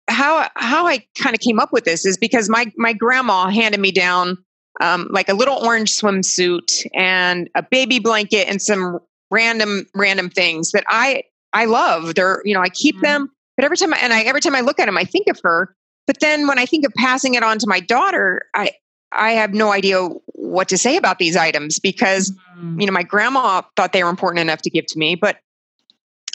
I 0.08 0.12
how 0.12 0.48
how 0.56 0.86
I 0.86 1.04
kind 1.18 1.34
of 1.34 1.40
came 1.40 1.58
up 1.58 1.72
with 1.72 1.84
this 1.84 2.04
is 2.04 2.16
because 2.16 2.48
my 2.48 2.72
my 2.76 2.92
grandma 2.92 3.48
handed 3.50 3.80
me 3.80 3.92
down 3.92 4.38
um, 4.80 5.08
like 5.10 5.28
a 5.28 5.34
little 5.34 5.56
orange 5.64 5.92
swimsuit 5.92 6.86
and 6.94 7.48
a 7.54 7.62
baby 7.62 7.98
blanket 7.98 8.48
and 8.48 8.60
some 8.60 8.98
random 9.30 9.86
random 9.94 10.30
things 10.30 10.72
that 10.72 10.84
I 10.88 11.24
I 11.52 11.64
love. 11.66 12.14
They're 12.14 12.42
you 12.44 12.54
know 12.54 12.60
I 12.60 12.68
keep 12.68 12.96
Mhm. 12.96 13.02
them, 13.02 13.30
but 13.56 13.64
every 13.64 13.76
time 13.76 13.94
I, 13.94 13.98
and 13.98 14.12
I 14.12 14.22
every 14.22 14.40
time 14.40 14.54
I 14.54 14.60
look 14.60 14.78
at 14.78 14.86
them, 14.86 14.98
I 14.98 15.04
think 15.04 15.28
of 15.28 15.40
her. 15.42 15.74
But 16.06 16.20
then 16.20 16.48
when 16.48 16.58
I 16.58 16.66
think 16.66 16.84
of 16.84 16.92
passing 16.96 17.34
it 17.34 17.42
on 17.42 17.58
to 17.58 17.66
my 17.68 17.80
daughter, 17.80 18.42
I 18.54 18.72
I 19.12 19.32
have 19.32 19.52
no 19.54 19.72
idea 19.72 20.08
what 20.26 20.68
to 20.68 20.78
say 20.78 20.96
about 20.96 21.18
these 21.18 21.36
items 21.36 21.78
because 21.78 22.30
Mhm. 22.30 22.36
you 22.74 22.86
know, 22.86 22.92
my 22.92 23.02
grandma 23.02 23.60
thought 23.76 23.92
they 23.92 24.02
were 24.02 24.08
important 24.10 24.40
enough 24.40 24.62
to 24.62 24.70
give 24.70 24.86
to 24.86 24.98
me, 24.98 25.14
but 25.14 25.38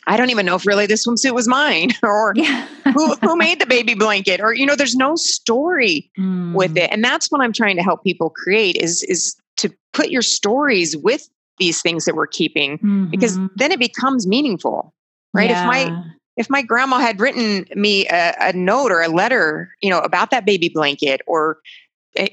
I 0.05 0.15
don't 0.17 0.29
even 0.29 0.45
know 0.45 0.55
if 0.55 0.65
really 0.65 0.85
this 0.85 1.05
swimsuit 1.07 1.33
was 1.33 1.47
mine 1.47 1.91
or 2.03 2.33
Yeah. 2.35 2.67
who, 2.93 3.15
who 3.23 3.35
made 3.35 3.59
the 3.59 3.65
baby 3.65 3.93
blanket 3.95 4.39
or, 4.39 4.53
you 4.53 4.65
know, 4.65 4.75
there's 4.75 4.95
no 4.95 5.15
story 5.15 6.11
with 6.51 6.73
Mm. 6.73 6.83
it. 6.83 6.91
And 6.91 7.03
that's 7.03 7.31
what 7.31 7.41
I'm 7.41 7.51
trying 7.53 7.75
to 7.75 7.83
help 7.83 8.03
people 8.03 8.29
create 8.29 8.77
is, 8.77 9.03
is 9.03 9.35
to 9.57 9.73
put 9.93 10.09
your 10.09 10.21
stories 10.21 10.95
with 10.95 11.27
these 11.57 11.81
things 11.81 12.05
that 12.05 12.15
we're 12.15 12.27
keeping 12.27 12.79
because 13.09 13.37
Mhm. 13.39 13.49
then 13.55 13.71
it 13.71 13.79
becomes 13.79 14.27
meaningful, 14.27 14.93
right? 15.33 15.49
If 15.49 15.65
my, 15.65 15.91
if 16.37 16.49
my 16.51 16.61
grandma 16.61 16.99
had 16.99 17.19
written 17.19 17.65
me 17.75 18.07
a, 18.09 18.35
a 18.39 18.53
note 18.53 18.91
or 18.91 19.01
a 19.01 19.07
letter, 19.09 19.73
you 19.81 19.89
know, 19.89 19.99
about 19.99 20.29
that 20.29 20.45
baby 20.45 20.69
blanket 20.69 21.21
or 21.25 21.57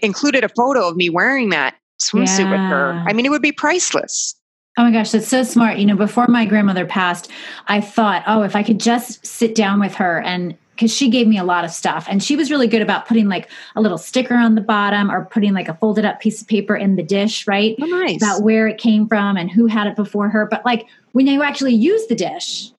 included 0.02 0.44
a 0.44 0.48
photo 0.48 0.88
of 0.88 0.96
me 0.96 1.10
wearing 1.10 1.50
that 1.50 1.76
swimsuit 2.00 2.50
with 2.50 2.60
her, 2.60 2.92
I 3.06 3.12
mean, 3.12 3.26
it 3.26 3.30
would 3.30 3.42
be 3.42 3.52
priceless. 3.52 4.34
Oh 4.76 4.82
my 4.82 4.90
gosh, 4.90 5.12
that's 5.12 5.28
so 5.28 5.44
smart. 5.44 5.78
You 5.78 5.86
know, 5.86 5.96
before 5.96 6.26
my 6.26 6.44
grandmother 6.44 6.84
passed, 6.84 7.30
I 7.68 7.80
thought, 7.80 8.24
oh, 8.26 8.42
if 8.42 8.56
I 8.56 8.62
could 8.64 8.80
just 8.80 9.24
sit 9.24 9.54
down 9.54 9.78
with 9.78 9.94
her 9.94 10.20
and 10.22 10.56
because 10.74 10.92
she 10.92 11.08
gave 11.08 11.28
me 11.28 11.38
a 11.38 11.44
lot 11.44 11.64
of 11.64 11.70
stuff 11.70 12.06
and 12.10 12.20
she 12.20 12.34
was 12.34 12.50
really 12.50 12.66
good 12.66 12.82
about 12.82 13.06
putting 13.06 13.28
like 13.28 13.48
a 13.76 13.80
little 13.80 13.98
sticker 13.98 14.34
on 14.34 14.56
the 14.56 14.60
bottom 14.60 15.08
or 15.08 15.26
putting 15.26 15.52
like 15.52 15.68
a 15.68 15.74
folded 15.74 16.04
up 16.04 16.18
piece 16.18 16.42
of 16.42 16.48
paper 16.48 16.74
in 16.74 16.96
the 16.96 17.02
dish, 17.02 17.46
right? 17.46 17.76
Oh, 17.80 17.86
nice. 17.86 18.16
About 18.16 18.42
where 18.42 18.66
it 18.66 18.78
came 18.78 19.06
from 19.06 19.36
and 19.36 19.48
who 19.48 19.66
had 19.66 19.86
it 19.86 19.94
before 19.94 20.28
her. 20.28 20.46
But 20.46 20.64
like 20.64 20.86
when 21.12 21.28
you 21.28 21.44
actually 21.44 21.74
use 21.74 22.04
the 22.08 22.16
dish, 22.16 22.72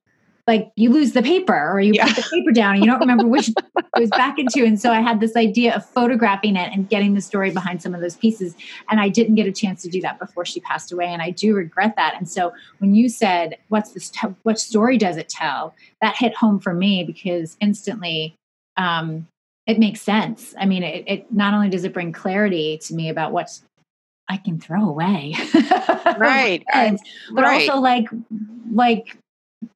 like 0.47 0.71
you 0.75 0.91
lose 0.91 1.13
the 1.13 1.23
paper 1.23 1.71
or 1.71 1.79
you 1.79 1.93
Yeah. 1.93 2.05
put 2.13 2.17
the 2.17 2.29
paper 2.31 2.51
down 2.51 2.75
and 2.75 2.83
you 2.83 2.89
don't 2.89 2.99
remember 2.99 3.25
which 3.25 3.49
it 3.77 3.99
was 3.99 4.09
back 4.11 4.37
into. 4.37 4.63
And 4.63 4.79
so 4.79 4.91
I 4.91 5.01
had 5.01 5.19
this 5.19 5.35
idea 5.35 5.75
of 5.75 5.85
photographing 5.85 6.55
it 6.55 6.71
and 6.71 6.87
getting 6.87 7.15
the 7.15 7.21
story 7.21 7.49
behind 7.49 7.81
some 7.81 7.95
of 7.95 8.01
those 8.01 8.15
pieces. 8.15 8.55
And 8.89 8.99
I 8.99 9.09
didn't 9.09 9.35
get 9.35 9.47
a 9.47 9.51
chance 9.51 9.81
to 9.81 9.89
do 9.89 9.99
that 10.01 10.19
before 10.19 10.45
she 10.45 10.59
passed 10.59 10.91
away. 10.91 11.07
And 11.07 11.21
I 11.21 11.31
do 11.31 11.55
regret 11.55 11.95
that. 11.95 12.13
And 12.17 12.29
so 12.29 12.53
when 12.77 12.93
you 12.93 13.09
said, 13.09 13.57
what's 13.69 13.91
this, 13.93 14.09
t- 14.11 14.27
what 14.43 14.59
story 14.59 14.97
does 14.99 15.17
it 15.17 15.29
tell? 15.29 15.73
That 16.01 16.15
hit 16.15 16.35
home 16.35 16.59
for 16.59 16.73
me 16.75 17.03
because 17.03 17.57
instantly 17.59 18.35
um, 18.77 19.27
it 19.65 19.79
makes 19.79 20.01
sense. 20.01 20.53
I 20.59 20.67
mean, 20.67 20.83
it, 20.83 21.03
it 21.07 21.31
not 21.31 21.55
only 21.55 21.69
does 21.69 21.85
it 21.85 21.93
bring 21.93 22.11
clarity 22.11 22.77
to 22.83 22.93
me 22.93 23.09
about 23.09 23.31
what 23.31 23.59
I 24.29 24.37
can 24.37 24.59
throw 24.59 24.87
away. 24.87 25.35
Right. 26.17 26.63
And- 26.71 26.99
but 27.33 27.43
right. 27.43 27.67
also 27.67 27.81
like, 27.81 28.07
like, 28.71 29.17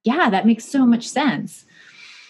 yeah, 0.04 0.30
that 0.30 0.46
makes 0.46 0.66
so 0.66 0.86
much 0.86 1.08
sense. 1.08 1.66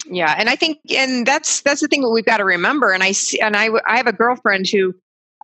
Yeah, 0.05 0.33
and 0.37 0.49
I 0.49 0.55
think, 0.55 0.79
and 0.95 1.25
that's 1.25 1.61
that's 1.61 1.81
the 1.81 1.87
thing 1.87 2.01
that 2.01 2.09
we've 2.09 2.25
got 2.25 2.37
to 2.37 2.45
remember. 2.45 2.91
And 2.91 3.03
I 3.03 3.11
see, 3.11 3.39
and 3.39 3.55
I 3.55 3.69
I 3.87 3.97
have 3.97 4.07
a 4.07 4.13
girlfriend 4.13 4.67
who, 4.71 4.93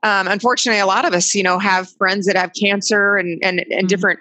um, 0.04 0.28
unfortunately, 0.28 0.80
a 0.80 0.86
lot 0.86 1.06
of 1.06 1.14
us, 1.14 1.36
you 1.36 1.44
know, 1.44 1.60
have 1.60 1.90
friends 1.98 2.26
that 2.28 2.36
have 2.36 2.52
cancer 2.60 3.18
and 3.18 3.44
and 3.44 3.60
and 3.70 3.86
Mhm. 3.86 3.90
different 3.90 4.20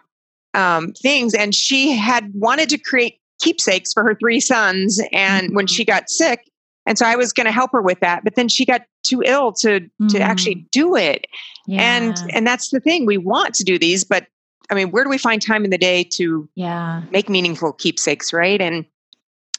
um, 0.54 0.92
things. 0.92 1.34
And 1.34 1.54
she 1.54 1.92
had 1.92 2.30
wanted 2.34 2.68
to 2.70 2.78
create 2.78 3.18
keepsakes 3.40 3.92
for 3.92 4.02
her 4.04 4.14
three 4.14 4.40
sons, 4.40 5.00
and 5.12 5.54
when 5.54 5.66
Mhm. 5.66 5.70
she 5.76 5.84
got 5.84 6.10
sick, 6.10 6.48
and 6.86 6.98
so 6.98 7.06
I 7.06 7.16
was 7.16 7.32
going 7.32 7.46
to 7.46 7.52
help 7.52 7.72
her 7.72 7.82
with 7.82 8.00
that, 8.00 8.24
but 8.24 8.34
then 8.34 8.48
she 8.48 8.64
got 8.64 8.82
too 9.04 9.22
ill 9.24 9.52
to 9.52 9.80
to 9.80 9.88
Mm. 10.18 10.20
actually 10.20 10.66
do 10.72 10.96
it. 10.96 11.26
Yeah. 11.66 11.80
And 11.96 12.16
and 12.34 12.46
that's 12.46 12.70
the 12.70 12.80
thing, 12.80 13.06
we 13.06 13.18
want 13.18 13.54
to 13.54 13.64
do 13.64 13.78
these, 13.78 14.04
but 14.04 14.26
I 14.70 14.74
mean, 14.74 14.90
where 14.90 15.04
do 15.04 15.10
we 15.10 15.18
find 15.18 15.40
time 15.42 15.64
in 15.64 15.70
the 15.70 15.78
day 15.78 16.04
to 16.14 16.48
yeah. 16.54 17.02
make 17.10 17.28
meaningful 17.28 17.72
keepsakes, 17.72 18.32
right? 18.32 18.60
And 18.60 18.84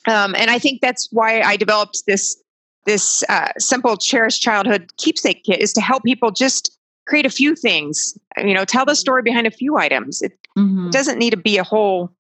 um, 0.08 0.36
and 0.36 0.52
I 0.52 0.60
think 0.60 0.82
that's 0.82 1.08
why 1.12 1.42
I 1.42 1.58
developed 1.58 2.04
this 2.08 2.42
this 2.86 3.24
uh, 3.30 3.50
simple 3.58 3.98
cherished 3.98 4.42
childhood 4.42 4.92
keepsake 4.98 5.44
kit 5.44 5.60
is 5.60 5.74
to 5.74 5.82
help 5.82 6.04
people 6.04 6.30
just 6.32 6.78
create 7.08 7.26
a 7.26 7.30
few 7.32 7.56
things. 7.56 8.18
You 8.38 8.54
know, 8.54 8.66
tell 8.66 8.86
the 8.86 8.96
story 8.96 9.22
behind 9.24 9.48
a 9.48 9.52
few 9.52 9.78
items. 9.78 10.22
It 10.22 10.38
Mhm. 10.58 10.92
doesn't 10.92 11.18
need 11.18 11.32
to 11.32 11.38
be 11.38 11.58
a 11.58 11.64
whole 11.64 12.12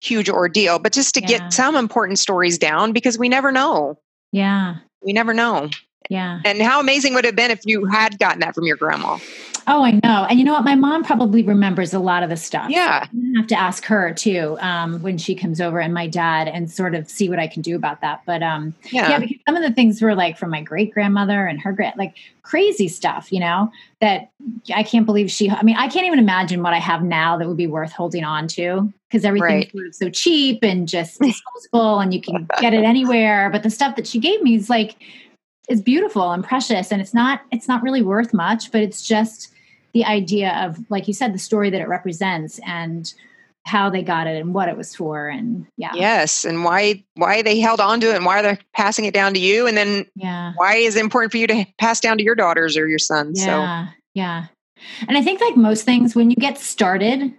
huge 0.00 0.28
ordeal, 0.28 0.78
but 0.78 0.92
just 0.92 1.14
to 1.14 1.20
Yeah. 1.20 1.26
get 1.28 1.52
some 1.52 1.76
important 1.76 2.18
stories 2.18 2.58
down 2.58 2.92
because 2.92 3.18
we 3.18 3.28
never 3.28 3.52
know. 3.52 3.98
Yeah. 4.32 4.76
We 5.02 5.12
never 5.12 5.34
know. 5.34 5.70
Yeah. 6.10 6.40
And 6.44 6.60
how 6.62 6.80
amazing 6.80 7.14
would 7.14 7.24
it 7.24 7.28
have 7.28 7.36
been 7.36 7.50
if 7.50 7.60
you 7.64 7.84
had 7.86 8.18
gotten 8.18 8.40
that 8.40 8.54
from 8.54 8.64
your 8.64 8.76
grandma? 8.76 9.18
Oh, 9.66 9.84
I 9.84 9.92
know. 9.92 10.26
And 10.28 10.38
you 10.38 10.44
know 10.44 10.52
what? 10.52 10.64
My 10.64 10.74
mom 10.74 11.04
probably 11.04 11.42
remembers 11.42 11.94
a 11.94 11.98
lot 11.98 12.22
of 12.22 12.30
the 12.30 12.36
stuff. 12.36 12.68
Yeah. 12.70 13.06
I'm 13.12 13.34
have 13.34 13.46
to 13.48 13.58
ask 13.58 13.84
her 13.84 14.12
too 14.12 14.56
um, 14.60 15.00
when 15.02 15.18
she 15.18 15.34
comes 15.34 15.60
over 15.60 15.80
and 15.80 15.94
my 15.94 16.06
dad 16.06 16.48
and 16.48 16.70
sort 16.70 16.94
of 16.94 17.08
see 17.08 17.28
what 17.28 17.38
I 17.38 17.46
can 17.46 17.62
do 17.62 17.76
about 17.76 18.00
that. 18.00 18.22
But 18.26 18.42
um, 18.42 18.74
Yeah. 18.90 19.08
yeah, 19.10 19.18
because 19.18 19.36
some 19.46 19.56
of 19.56 19.62
the 19.62 19.72
things 19.72 20.02
were 20.02 20.14
like 20.14 20.36
from 20.36 20.50
my 20.50 20.62
great 20.62 20.92
grandmother 20.92 21.46
and 21.46 21.60
her 21.60 21.72
grand, 21.72 21.96
like 21.96 22.14
crazy 22.42 22.88
stuff, 22.88 23.32
you 23.32 23.40
know, 23.40 23.70
that 24.00 24.30
I 24.74 24.82
can't 24.82 25.06
believe 25.06 25.30
she, 25.30 25.48
I 25.50 25.62
mean, 25.62 25.76
I 25.76 25.88
can't 25.88 26.06
even 26.06 26.18
imagine 26.18 26.62
what 26.62 26.74
I 26.74 26.78
have 26.78 27.02
now 27.02 27.36
that 27.38 27.46
would 27.48 27.56
be 27.56 27.66
worth 27.66 27.92
holding 27.92 28.24
on 28.24 28.48
to 28.48 28.92
because 29.08 29.24
everything's 29.24 29.64
Right. 29.66 29.72
sort 29.72 29.86
of 29.86 29.94
so 29.94 30.10
cheap 30.10 30.60
and 30.62 30.88
just 30.88 31.20
disposable 31.22 32.00
and 32.00 32.12
you 32.12 32.20
can 32.20 32.48
get 32.60 32.74
it 32.74 32.84
anywhere. 32.84 33.48
But 33.50 33.62
the 33.62 33.70
stuff 33.70 33.96
that 33.96 34.06
she 34.06 34.18
gave 34.18 34.42
me 34.42 34.56
is 34.56 34.68
like, 34.68 34.96
is 35.68 35.80
beautiful 35.80 36.32
and 36.32 36.42
precious 36.44 36.90
and 36.90 37.00
it's 37.00 37.14
not, 37.14 37.42
it's 37.52 37.68
not 37.68 37.82
really 37.82 38.02
worth 38.02 38.34
much, 38.34 38.72
but 38.72 38.80
it's 38.82 39.00
just, 39.02 39.48
the 39.92 40.04
idea 40.04 40.64
of 40.64 40.78
like 40.90 41.08
you 41.08 41.14
said 41.14 41.34
the 41.34 41.38
story 41.38 41.70
that 41.70 41.80
it 41.80 41.88
represents 41.88 42.60
and 42.66 43.12
how 43.64 43.88
they 43.88 44.02
got 44.02 44.26
it 44.26 44.40
and 44.40 44.54
what 44.54 44.68
it 44.68 44.76
was 44.76 44.94
for 44.94 45.28
and 45.28 45.66
yeah. 45.76 45.92
Yes 45.94 46.44
and 46.44 46.64
why 46.64 47.04
why 47.14 47.42
they 47.42 47.60
held 47.60 47.80
on 47.80 48.00
to 48.00 48.10
it 48.10 48.16
and 48.16 48.26
why 48.26 48.42
they're 48.42 48.58
passing 48.74 49.04
it 49.04 49.14
down 49.14 49.34
to 49.34 49.40
you 49.40 49.66
and 49.66 49.76
then 49.76 50.06
yeah. 50.16 50.52
why 50.56 50.76
is 50.76 50.96
it 50.96 51.00
important 51.00 51.30
for 51.30 51.38
you 51.38 51.46
to 51.46 51.64
pass 51.78 52.00
down 52.00 52.18
to 52.18 52.24
your 52.24 52.34
daughters 52.34 52.76
or 52.76 52.88
your 52.88 52.98
sons 52.98 53.40
yeah 53.40 53.86
so. 53.86 53.92
yeah. 54.14 54.46
And 55.06 55.16
i 55.16 55.22
think 55.22 55.40
like 55.40 55.56
most 55.56 55.84
things 55.84 56.16
when 56.16 56.30
you 56.30 56.36
get 56.36 56.58
started 56.58 57.32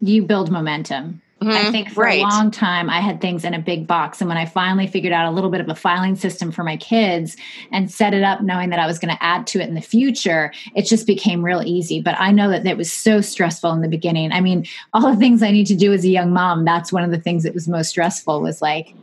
you 0.00 0.22
build 0.22 0.50
momentum 0.50 1.20
Mm-hmm. 1.40 1.68
I 1.68 1.70
think 1.70 1.90
for 1.90 2.02
right. 2.02 2.18
a 2.18 2.22
long 2.22 2.50
time 2.50 2.90
I 2.90 3.00
had 3.00 3.20
things 3.20 3.44
in 3.44 3.54
a 3.54 3.60
big 3.60 3.86
box. 3.86 4.20
And 4.20 4.28
when 4.28 4.36
I 4.36 4.44
finally 4.44 4.88
figured 4.88 5.12
out 5.12 5.30
a 5.30 5.30
little 5.30 5.50
bit 5.50 5.60
of 5.60 5.68
a 5.68 5.74
filing 5.74 6.16
system 6.16 6.50
for 6.50 6.64
my 6.64 6.76
kids 6.76 7.36
and 7.70 7.90
set 7.90 8.12
it 8.12 8.24
up 8.24 8.40
knowing 8.42 8.70
that 8.70 8.80
I 8.80 8.86
was 8.86 8.98
going 8.98 9.14
to 9.14 9.22
add 9.22 9.46
to 9.48 9.60
it 9.60 9.68
in 9.68 9.74
the 9.74 9.80
future, 9.80 10.52
it 10.74 10.82
just 10.82 11.06
became 11.06 11.44
real 11.44 11.62
easy. 11.64 12.00
But 12.00 12.16
I 12.18 12.32
know 12.32 12.50
that 12.50 12.66
it 12.66 12.76
was 12.76 12.92
so 12.92 13.20
stressful 13.20 13.70
in 13.70 13.82
the 13.82 13.88
beginning. 13.88 14.32
I 14.32 14.40
mean, 14.40 14.66
all 14.92 15.08
the 15.08 15.16
things 15.16 15.42
I 15.42 15.52
need 15.52 15.66
to 15.66 15.76
do 15.76 15.92
as 15.92 16.04
a 16.04 16.08
young 16.08 16.32
mom, 16.32 16.64
that's 16.64 16.92
one 16.92 17.04
of 17.04 17.12
the 17.12 17.20
things 17.20 17.44
that 17.44 17.54
was 17.54 17.68
most 17.68 17.90
stressful 17.90 18.40
was 18.40 18.60
like, 18.60 18.94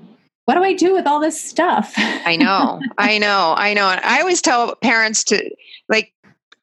what 0.43 0.55
do 0.55 0.63
I 0.63 0.73
do 0.73 0.93
with 0.93 1.07
all 1.07 1.21
this 1.21 1.41
stuff? 1.41 1.93
I 1.97 2.35
know, 2.35 2.81
I 2.97 3.17
know, 3.17 3.55
I 3.57 3.73
know. 3.73 3.89
And 3.89 4.01
I 4.01 4.19
always 4.19 4.41
tell 4.41 4.75
parents 4.75 5.23
to 5.25 5.49
like 5.87 6.13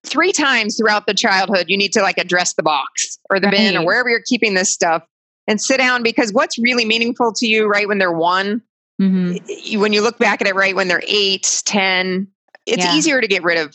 three 0.05 0.33
times 0.33 0.77
throughout 0.77 1.07
the 1.07 1.15
childhood, 1.15 1.67
you 1.69 1.79
need 1.79 1.93
to 1.95 2.03
like 2.03 2.19
address 2.19 2.55
the 2.55 2.63
box 2.63 3.19
or 3.31 3.41
the 3.41 3.49
right. 3.49 3.57
bin 3.57 3.77
or 3.77 3.87
wherever 3.87 4.09
you're 4.09 4.23
keeping 4.25 4.55
this 4.55 4.71
stuff 4.71 5.03
and 5.47 5.61
sit 5.61 5.79
down 5.79 6.03
because 6.03 6.33
what's 6.33 6.59
really 6.59 6.85
meaningful 6.85 7.33
to 7.33 7.47
you 7.47 7.67
right 7.67 7.89
when 7.89 7.99
they're 7.99 8.13
one 8.13 8.63
mm-hmm. 9.01 9.81
when 9.81 9.93
you 9.93 10.03
look 10.03 10.19
back 10.19 10.41
at 10.41 10.47
it 10.47 10.55
right 10.55 10.75
when 10.75 10.89
they're 10.89 11.03
eight 11.07 11.63
ten 11.65 12.27
it's 12.67 12.85
yeah. 12.85 12.95
easier 12.97 13.21
to 13.21 13.27
get 13.27 13.43
rid 13.43 13.59
of 13.59 13.75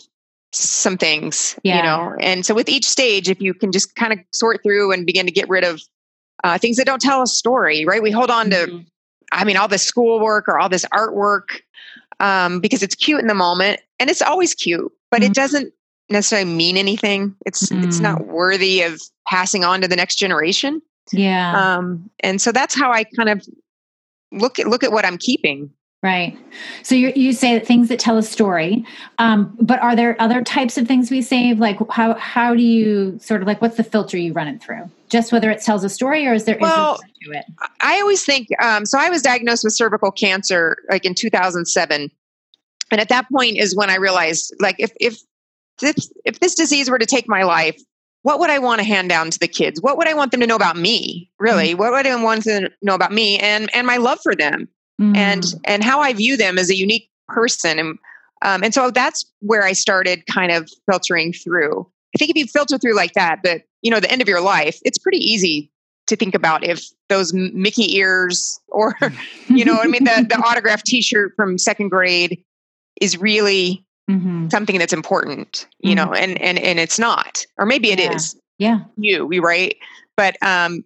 some 0.53 0.97
things 0.97 1.59
yeah. 1.63 1.77
you 1.77 1.83
know 1.83 2.15
and 2.19 2.45
so 2.45 2.53
with 2.53 2.69
each 2.69 2.85
stage 2.85 3.29
if 3.29 3.41
you 3.41 3.53
can 3.53 3.71
just 3.71 3.95
kind 3.95 4.13
of 4.13 4.19
sort 4.33 4.63
through 4.63 4.91
and 4.91 5.05
begin 5.05 5.25
to 5.25 5.31
get 5.31 5.47
rid 5.49 5.63
of 5.63 5.81
uh, 6.43 6.57
things 6.57 6.77
that 6.77 6.85
don't 6.85 7.01
tell 7.01 7.21
a 7.21 7.27
story 7.27 7.85
right 7.85 8.01
we 8.01 8.11
hold 8.11 8.31
on 8.31 8.49
mm-hmm. 8.49 8.77
to 8.77 8.85
i 9.33 9.43
mean 9.43 9.57
all 9.57 9.67
this 9.67 9.83
schoolwork 9.83 10.47
or 10.47 10.59
all 10.59 10.69
this 10.69 10.85
artwork 10.93 11.61
um, 12.19 12.59
because 12.59 12.81
it's 12.81 12.95
cute 12.95 13.19
in 13.19 13.27
the 13.27 13.35
moment 13.35 13.79
and 13.99 14.09
it's 14.09 14.21
always 14.21 14.55
cute 14.55 14.91
but 15.11 15.21
mm-hmm. 15.21 15.31
it 15.31 15.35
doesn't 15.35 15.73
necessarily 16.09 16.49
mean 16.49 16.77
anything 16.77 17.35
it's 17.45 17.69
it's 17.71 17.99
not 17.99 18.19
mm. 18.19 18.27
worthy 18.27 18.81
of 18.81 19.01
passing 19.27 19.65
on 19.65 19.81
to 19.81 19.89
the 19.89 19.95
next 19.95 20.15
generation 20.15 20.81
yeah. 21.13 21.77
Um, 21.77 22.09
and 22.21 22.41
so 22.41 22.51
that's 22.51 22.77
how 22.77 22.91
I 22.91 23.03
kind 23.03 23.29
of 23.29 23.45
look 24.31 24.59
at 24.59 24.67
look 24.67 24.83
at 24.83 24.91
what 24.91 25.05
I'm 25.05 25.17
keeping. 25.17 25.71
Right. 26.03 26.37
So 26.83 26.93
you 26.93 27.11
you 27.15 27.33
say 27.33 27.57
that 27.57 27.65
things 27.65 27.89
that 27.89 27.99
tell 27.99 28.17
a 28.17 28.23
story, 28.23 28.85
um, 29.17 29.57
but 29.59 29.81
are 29.81 29.95
there 29.95 30.15
other 30.21 30.43
types 30.43 30.77
of 30.77 30.87
things 30.87 31.09
we 31.09 31.23
save? 31.23 31.59
Like 31.59 31.79
how 31.89 32.13
how 32.13 32.53
do 32.53 32.61
you 32.61 33.17
sort 33.19 33.41
of 33.41 33.47
like 33.47 33.61
what's 33.61 33.77
the 33.77 33.83
filter 33.83 34.15
you 34.15 34.31
run 34.31 34.47
it 34.47 34.61
through? 34.61 34.89
Just 35.09 35.31
whether 35.31 35.49
it 35.49 35.61
tells 35.61 35.83
a 35.83 35.89
story 35.89 36.27
or 36.27 36.33
is 36.33 36.45
there 36.45 36.57
well, 36.61 36.95
is 36.95 37.01
there 37.01 37.33
to 37.33 37.39
it? 37.39 37.45
I 37.81 37.99
always 37.99 38.23
think 38.23 38.47
um, 38.61 38.85
so. 38.85 38.99
I 38.99 39.09
was 39.09 39.23
diagnosed 39.23 39.63
with 39.63 39.73
cervical 39.73 40.11
cancer 40.11 40.77
like 40.91 41.03
in 41.03 41.15
2007, 41.15 42.11
and 42.91 43.01
at 43.01 43.09
that 43.09 43.25
point 43.31 43.57
is 43.57 43.75
when 43.75 43.89
I 43.89 43.95
realized 43.95 44.53
like 44.59 44.75
if 44.77 44.91
if 44.99 45.19
this, 45.79 46.11
if 46.25 46.39
this 46.39 46.53
disease 46.53 46.91
were 46.91 46.99
to 46.99 47.05
take 47.05 47.27
my 47.27 47.43
life, 47.43 47.81
what 48.23 48.39
would 48.39 48.49
I 48.49 48.59
want 48.59 48.79
to 48.79 48.85
hand 48.85 49.09
down 49.09 49.29
to 49.31 49.39
the 49.39 49.47
kids? 49.47 49.81
What 49.81 49.97
would 49.97 50.07
I 50.07 50.13
want 50.13 50.31
them 50.31 50.41
to 50.41 50.47
know 50.47 50.55
about 50.55 50.77
me? 50.77 51.29
Really, 51.39 51.69
mm-hmm. 51.69 51.79
what 51.79 51.91
would 51.91 52.07
I 52.07 52.21
want 52.21 52.43
them 52.43 52.63
to 52.63 52.71
know 52.81 52.95
about 52.95 53.11
me 53.11 53.39
and 53.39 53.73
and 53.73 53.87
my 53.87 53.97
love 53.97 54.19
for 54.21 54.35
them, 54.35 54.67
mm-hmm. 55.01 55.15
and 55.15 55.45
and 55.65 55.83
how 55.83 56.01
I 56.01 56.13
view 56.13 56.37
them 56.37 56.57
as 56.57 56.69
a 56.69 56.75
unique 56.75 57.09
person, 57.27 57.79
and 57.79 57.99
um, 58.41 58.63
and 58.63 58.73
so 58.73 58.91
that's 58.91 59.25
where 59.39 59.63
I 59.63 59.73
started 59.73 60.25
kind 60.27 60.51
of 60.51 60.69
filtering 60.89 61.33
through. 61.33 61.87
I 62.15 62.17
think 62.17 62.31
if 62.31 62.35
you 62.37 62.47
filter 62.47 62.77
through 62.77 62.95
like 62.95 63.13
that, 63.13 63.41
but 63.43 63.63
you 63.81 63.91
know, 63.91 63.99
the 63.99 64.11
end 64.11 64.21
of 64.21 64.27
your 64.27 64.41
life, 64.41 64.79
it's 64.83 64.97
pretty 64.97 65.19
easy 65.19 65.71
to 66.07 66.15
think 66.15 66.33
about 66.35 66.63
if 66.63 66.85
those 67.09 67.33
Mickey 67.33 67.97
ears 67.97 68.59
or 68.69 68.95
you 69.47 69.65
know, 69.65 69.77
I 69.81 69.87
mean, 69.87 70.03
the 70.03 70.25
the 70.27 70.37
autograph 70.45 70.83
T-shirt 70.83 71.33
from 71.35 71.57
second 71.57 71.89
grade 71.89 72.43
is 72.99 73.17
really 73.17 73.85
mm-hmm. 74.09 74.49
something 74.49 74.77
that's 74.79 74.93
important, 74.93 75.67
you 75.79 75.95
mm-hmm. 75.95 76.09
know, 76.09 76.13
and 76.13 76.41
and 76.41 76.59
and 76.59 76.79
it's 76.79 76.99
not, 76.99 77.45
or 77.57 77.65
maybe 77.65 77.91
it 77.91 77.99
yeah. 77.99 78.13
is. 78.13 78.35
yeah. 78.57 78.79
You, 78.97 79.25
we 79.25 79.39
right, 79.39 79.75
but 80.15 80.37
um, 80.41 80.83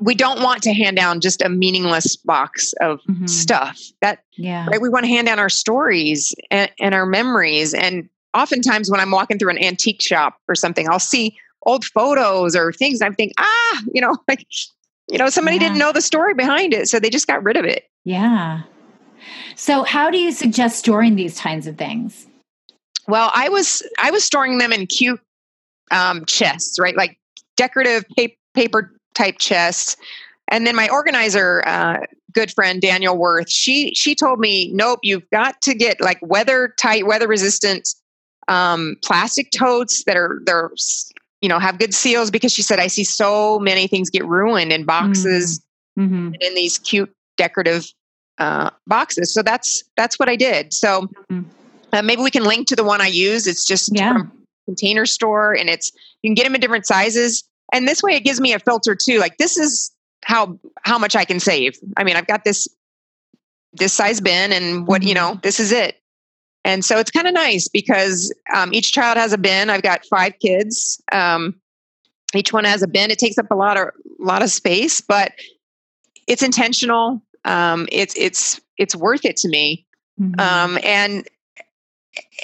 we 0.00 0.14
don't 0.14 0.42
want 0.42 0.62
to 0.62 0.72
hand 0.72 0.96
down 0.96 1.20
just 1.20 1.40
a 1.42 1.48
meaningless 1.48 2.16
box 2.16 2.72
of 2.80 3.00
mm-hmm. 3.08 3.26
stuff. 3.26 3.80
That 4.00 4.24
yeah, 4.36 4.66
right. 4.66 4.80
We 4.80 4.88
want 4.88 5.04
to 5.04 5.08
hand 5.08 5.26
down 5.26 5.38
our 5.38 5.48
stories 5.48 6.34
and, 6.50 6.70
and 6.80 6.94
our 6.94 7.06
memories. 7.06 7.72
And 7.72 8.08
oftentimes, 8.34 8.90
when 8.90 9.00
I'm 9.00 9.10
walking 9.10 9.38
through 9.38 9.50
an 9.50 9.62
antique 9.62 10.02
shop 10.02 10.38
or 10.48 10.54
something, 10.54 10.88
I'll 10.88 10.98
see 10.98 11.36
old 11.64 11.84
photos 11.84 12.56
or 12.56 12.72
things. 12.72 13.00
and 13.00 13.12
I 13.12 13.14
think, 13.14 13.32
ah, 13.38 13.82
you 13.92 14.00
know, 14.00 14.16
like 14.28 14.44
you 15.08 15.18
know, 15.18 15.28
somebody 15.28 15.56
yeah. 15.56 15.64
didn't 15.64 15.78
know 15.78 15.92
the 15.92 16.02
story 16.02 16.34
behind 16.34 16.74
it, 16.74 16.88
so 16.88 16.98
they 16.98 17.10
just 17.10 17.26
got 17.26 17.42
rid 17.42 17.56
of 17.56 17.64
it. 17.64 17.84
Yeah, 18.04 18.62
so, 19.54 19.82
how 19.82 20.10
do 20.10 20.18
you 20.18 20.32
suggest 20.32 20.78
storing 20.78 21.16
these 21.16 21.38
kinds 21.38 21.66
of 21.66 21.76
things? 21.76 22.26
Well, 23.08 23.30
I 23.34 23.48
was 23.48 23.82
I 23.98 24.10
was 24.10 24.24
storing 24.24 24.58
them 24.58 24.72
in 24.72 24.86
cute 24.86 25.20
um, 25.90 26.24
chests, 26.26 26.78
right, 26.78 26.96
like 26.96 27.18
decorative 27.56 28.04
paper, 28.16 28.36
paper 28.54 28.92
type 29.14 29.36
chests. 29.38 29.96
And 30.48 30.66
then 30.66 30.76
my 30.76 30.88
organizer, 30.88 31.62
uh, 31.66 31.98
good 32.32 32.50
friend 32.50 32.80
Daniel 32.80 33.16
Worth, 33.16 33.50
she 33.50 33.94
she 33.94 34.14
told 34.14 34.38
me, 34.38 34.72
nope, 34.72 35.00
you've 35.02 35.28
got 35.30 35.60
to 35.62 35.74
get 35.74 36.00
like 36.00 36.18
weather 36.22 36.74
tight, 36.78 37.06
weather 37.06 37.28
resistant 37.28 37.88
um, 38.48 38.96
plastic 39.02 39.50
totes 39.50 40.04
that 40.04 40.16
are 40.16 40.40
they're 40.44 40.70
you 41.40 41.48
know 41.48 41.58
have 41.58 41.78
good 41.78 41.94
seals 41.94 42.30
because 42.30 42.52
she 42.52 42.62
said 42.62 42.78
I 42.78 42.86
see 42.86 43.04
so 43.04 43.58
many 43.58 43.86
things 43.86 44.10
get 44.10 44.24
ruined 44.24 44.72
in 44.72 44.84
boxes 44.84 45.62
mm-hmm. 45.98 46.32
in 46.40 46.54
these 46.54 46.78
cute 46.78 47.12
decorative 47.36 47.86
uh, 48.38 48.70
boxes. 48.86 49.32
So 49.32 49.42
that's 49.42 49.84
that's 49.96 50.18
what 50.18 50.28
I 50.28 50.36
did. 50.36 50.72
So 50.72 51.08
mm-hmm. 51.30 51.42
uh, 51.92 52.02
maybe 52.02 52.22
we 52.22 52.30
can 52.30 52.44
link 52.44 52.68
to 52.68 52.76
the 52.76 52.84
one 52.84 53.00
I 53.00 53.08
use. 53.08 53.46
It's 53.46 53.66
just 53.66 53.90
yeah. 53.94 54.12
from 54.12 54.32
Container 54.66 55.06
Store, 55.06 55.52
and 55.54 55.68
it's 55.68 55.92
you 56.22 56.28
can 56.28 56.34
get 56.34 56.44
them 56.44 56.54
in 56.54 56.60
different 56.60 56.86
sizes. 56.86 57.44
And 57.72 57.88
this 57.88 58.02
way, 58.02 58.12
it 58.12 58.24
gives 58.24 58.40
me 58.40 58.52
a 58.52 58.58
filter 58.58 58.96
too. 58.96 59.18
Like 59.18 59.38
this 59.38 59.56
is 59.56 59.92
how 60.24 60.58
how 60.82 60.98
much 60.98 61.16
I 61.16 61.24
can 61.24 61.40
save. 61.40 61.74
I 61.96 62.04
mean, 62.04 62.16
I've 62.16 62.26
got 62.26 62.44
this 62.44 62.68
this 63.72 63.92
size 63.92 64.20
bin, 64.20 64.52
and 64.52 64.86
what 64.86 65.02
mm-hmm. 65.02 65.08
you 65.08 65.14
know, 65.14 65.40
this 65.42 65.60
is 65.60 65.72
it. 65.72 65.98
And 66.64 66.84
so 66.84 66.98
it's 66.98 67.10
kind 67.10 67.26
of 67.26 67.34
nice 67.34 67.66
because 67.66 68.32
um, 68.54 68.72
each 68.72 68.92
child 68.92 69.18
has 69.18 69.32
a 69.32 69.38
bin. 69.38 69.68
I've 69.68 69.82
got 69.82 70.04
five 70.06 70.38
kids. 70.38 71.02
Um, 71.10 71.60
each 72.34 72.52
one 72.52 72.64
has 72.64 72.82
a 72.82 72.86
bin. 72.86 73.10
It 73.10 73.18
takes 73.18 73.36
up 73.36 73.50
a 73.50 73.56
lot 73.56 73.76
of 73.76 73.88
a 73.88 74.24
lot 74.24 74.42
of 74.42 74.50
space, 74.50 75.00
but 75.00 75.32
it's 76.28 76.42
intentional 76.42 77.20
um, 77.44 77.88
it's 77.90 78.14
it's 78.16 78.60
it's 78.78 78.96
worth 78.96 79.24
it 79.24 79.36
to 79.38 79.48
me. 79.48 79.86
Mm-hmm. 80.20 80.40
Um, 80.40 80.78
and 80.82 81.26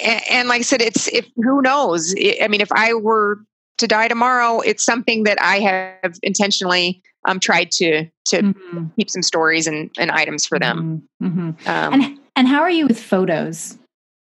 and 0.02 0.48
like 0.48 0.60
I 0.60 0.62
said, 0.62 0.82
it's 0.82 1.08
if 1.08 1.26
who 1.36 1.62
knows? 1.62 2.14
I 2.42 2.48
mean, 2.48 2.60
if 2.60 2.72
I 2.72 2.94
were 2.94 3.38
to 3.78 3.86
die 3.86 4.08
tomorrow, 4.08 4.60
it's 4.60 4.84
something 4.84 5.24
that 5.24 5.38
I 5.40 5.58
have 5.60 6.18
intentionally 6.22 7.02
um, 7.26 7.40
tried 7.40 7.70
to 7.72 8.06
to 8.26 8.42
mm-hmm. 8.42 8.86
keep 8.96 9.10
some 9.10 9.22
stories 9.22 9.66
and, 9.66 9.90
and 9.98 10.10
items 10.10 10.46
for 10.46 10.58
them. 10.58 11.02
Mm-hmm. 11.22 11.40
mm-hmm. 11.40 11.68
Um, 11.68 12.00
and 12.00 12.18
and 12.36 12.48
how 12.48 12.60
are 12.60 12.70
you 12.70 12.86
with 12.86 13.00
photos? 13.00 13.78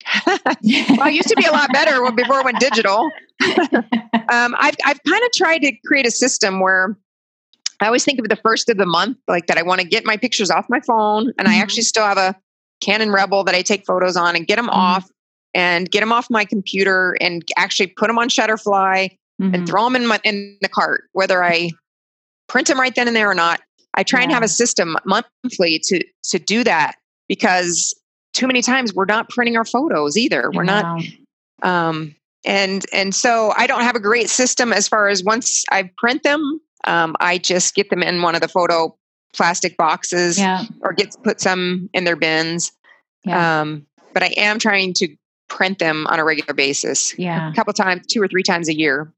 well, 0.27 0.39
I 1.01 1.09
used 1.09 1.29
to 1.29 1.37
be 1.37 1.47
a 1.47 1.53
lot 1.53 1.73
better 1.73 2.11
before 2.13 2.41
it 2.41 2.45
went 2.45 2.61
digital. 2.61 3.11
um, 4.29 4.55
I've 4.59 4.75
I've 4.85 5.03
kind 5.03 5.25
of 5.25 5.33
tried 5.35 5.59
to 5.59 5.73
create 5.87 6.07
a 6.07 6.11
system 6.11 6.61
where 6.61 6.97
I 7.81 7.87
always 7.87 8.05
think 8.05 8.19
of 8.19 8.29
the 8.29 8.37
first 8.37 8.69
of 8.69 8.77
the 8.77 8.87
month, 8.87 9.19
like 9.29 9.47
that 9.47 9.59
I 9.59 9.63
want 9.63 9.81
to 9.81 9.87
get 9.87 10.05
my 10.05 10.17
pictures 10.17 10.51
off 10.51 10.67
my 10.69 10.81
phone. 10.81 11.33
And 11.39 11.47
mm-hmm. 11.47 11.49
I 11.49 11.57
actually 11.57 11.83
still 11.83 12.05
have 12.05 12.19
a 12.19 12.37
Canon 12.81 13.11
Rebel 13.11 13.45
that 13.45 13.55
I 13.55 13.63
take 13.63 13.85
photos 13.87 14.17
on 14.17 14.37
and 14.37 14.47
get 14.47 14.57
them 14.57 14.67
mm-hmm. 14.67 14.79
off 14.79 15.11
and 15.55 15.91
get 15.91 16.01
them 16.01 16.13
off 16.13 16.29
my 16.31 16.45
computer 16.45 17.17
and 17.21 17.45
actually 17.57 17.89
put 17.89 18.09
them 18.09 18.19
on 18.19 18.29
Shutterfly 18.29 19.17
mm-hmm. 19.41 19.55
and 19.55 19.69
throw 19.69 19.85
them 19.85 19.97
in, 19.97 20.07
my, 20.07 20.21
in 20.25 20.57
the 20.61 20.69
cart, 20.69 21.05
whether 21.13 21.43
I 21.43 21.71
print 22.49 22.69
them 22.69 22.79
right 22.79 22.95
then 22.95 23.07
and 23.07 23.17
there 23.17 23.31
or 23.31 23.35
not. 23.35 23.61
I 23.95 24.03
try 24.03 24.21
yeah. 24.21 24.25
and 24.25 24.33
have 24.33 24.43
a 24.43 24.49
system 24.49 24.97
monthly 25.05 25.79
to 25.85 26.05
to 26.31 26.39
do 26.39 26.65
that 26.65 26.97
because 27.29 27.95
too 28.33 28.47
many 28.49 28.61
times 28.61 28.93
we're 28.93 29.05
not 29.05 29.29
printing 29.29 29.57
our 29.57 29.65
photos 29.65 30.17
either. 30.17 30.51
We're 30.53 30.65
not 30.65 31.03
um 31.63 32.15
and 32.45 32.85
and 32.93 33.15
so 33.15 33.53
I 33.57 33.67
don't 33.67 33.83
have 33.83 33.95
a 33.97 34.01
great 34.01 34.29
system 34.29 34.73
as 34.73 34.89
far 34.89 35.09
as 35.09 35.23
once 35.23 35.65
I 35.71 35.91
print 35.97 36.25
them, 36.25 36.61
um, 36.87 37.17
I 37.21 37.39
just 37.39 37.75
get 37.75 37.91
them 37.91 38.03
in 38.03 38.23
one 38.23 38.35
of 38.35 38.41
the 38.41 38.49
photo 38.49 38.97
plastic 39.35 39.77
boxes 39.77 40.39
yeah. 40.39 40.65
or 40.81 40.93
get 40.93 41.15
put 41.23 41.41
some 41.41 41.91
in 41.93 42.05
their 42.05 42.17
bins. 42.17 42.73
Yeah. 43.25 43.63
Um, 43.63 43.87
but 44.13 44.23
I 44.23 44.33
am 44.37 44.59
trying 44.59 44.95
to 44.95 45.17
print 45.49 45.79
them 45.79 46.07
on 46.07 46.21
a 46.21 46.25
regular 46.25 46.55
basis. 46.55 47.19
Yeah. 47.19 47.51
A 47.51 47.55
couple 47.55 47.73
times, 47.73 48.07
two 48.07 48.23
or 48.23 48.29
three 48.29 48.43
times 48.43 48.69
a 48.69 48.77
year. 48.77 49.13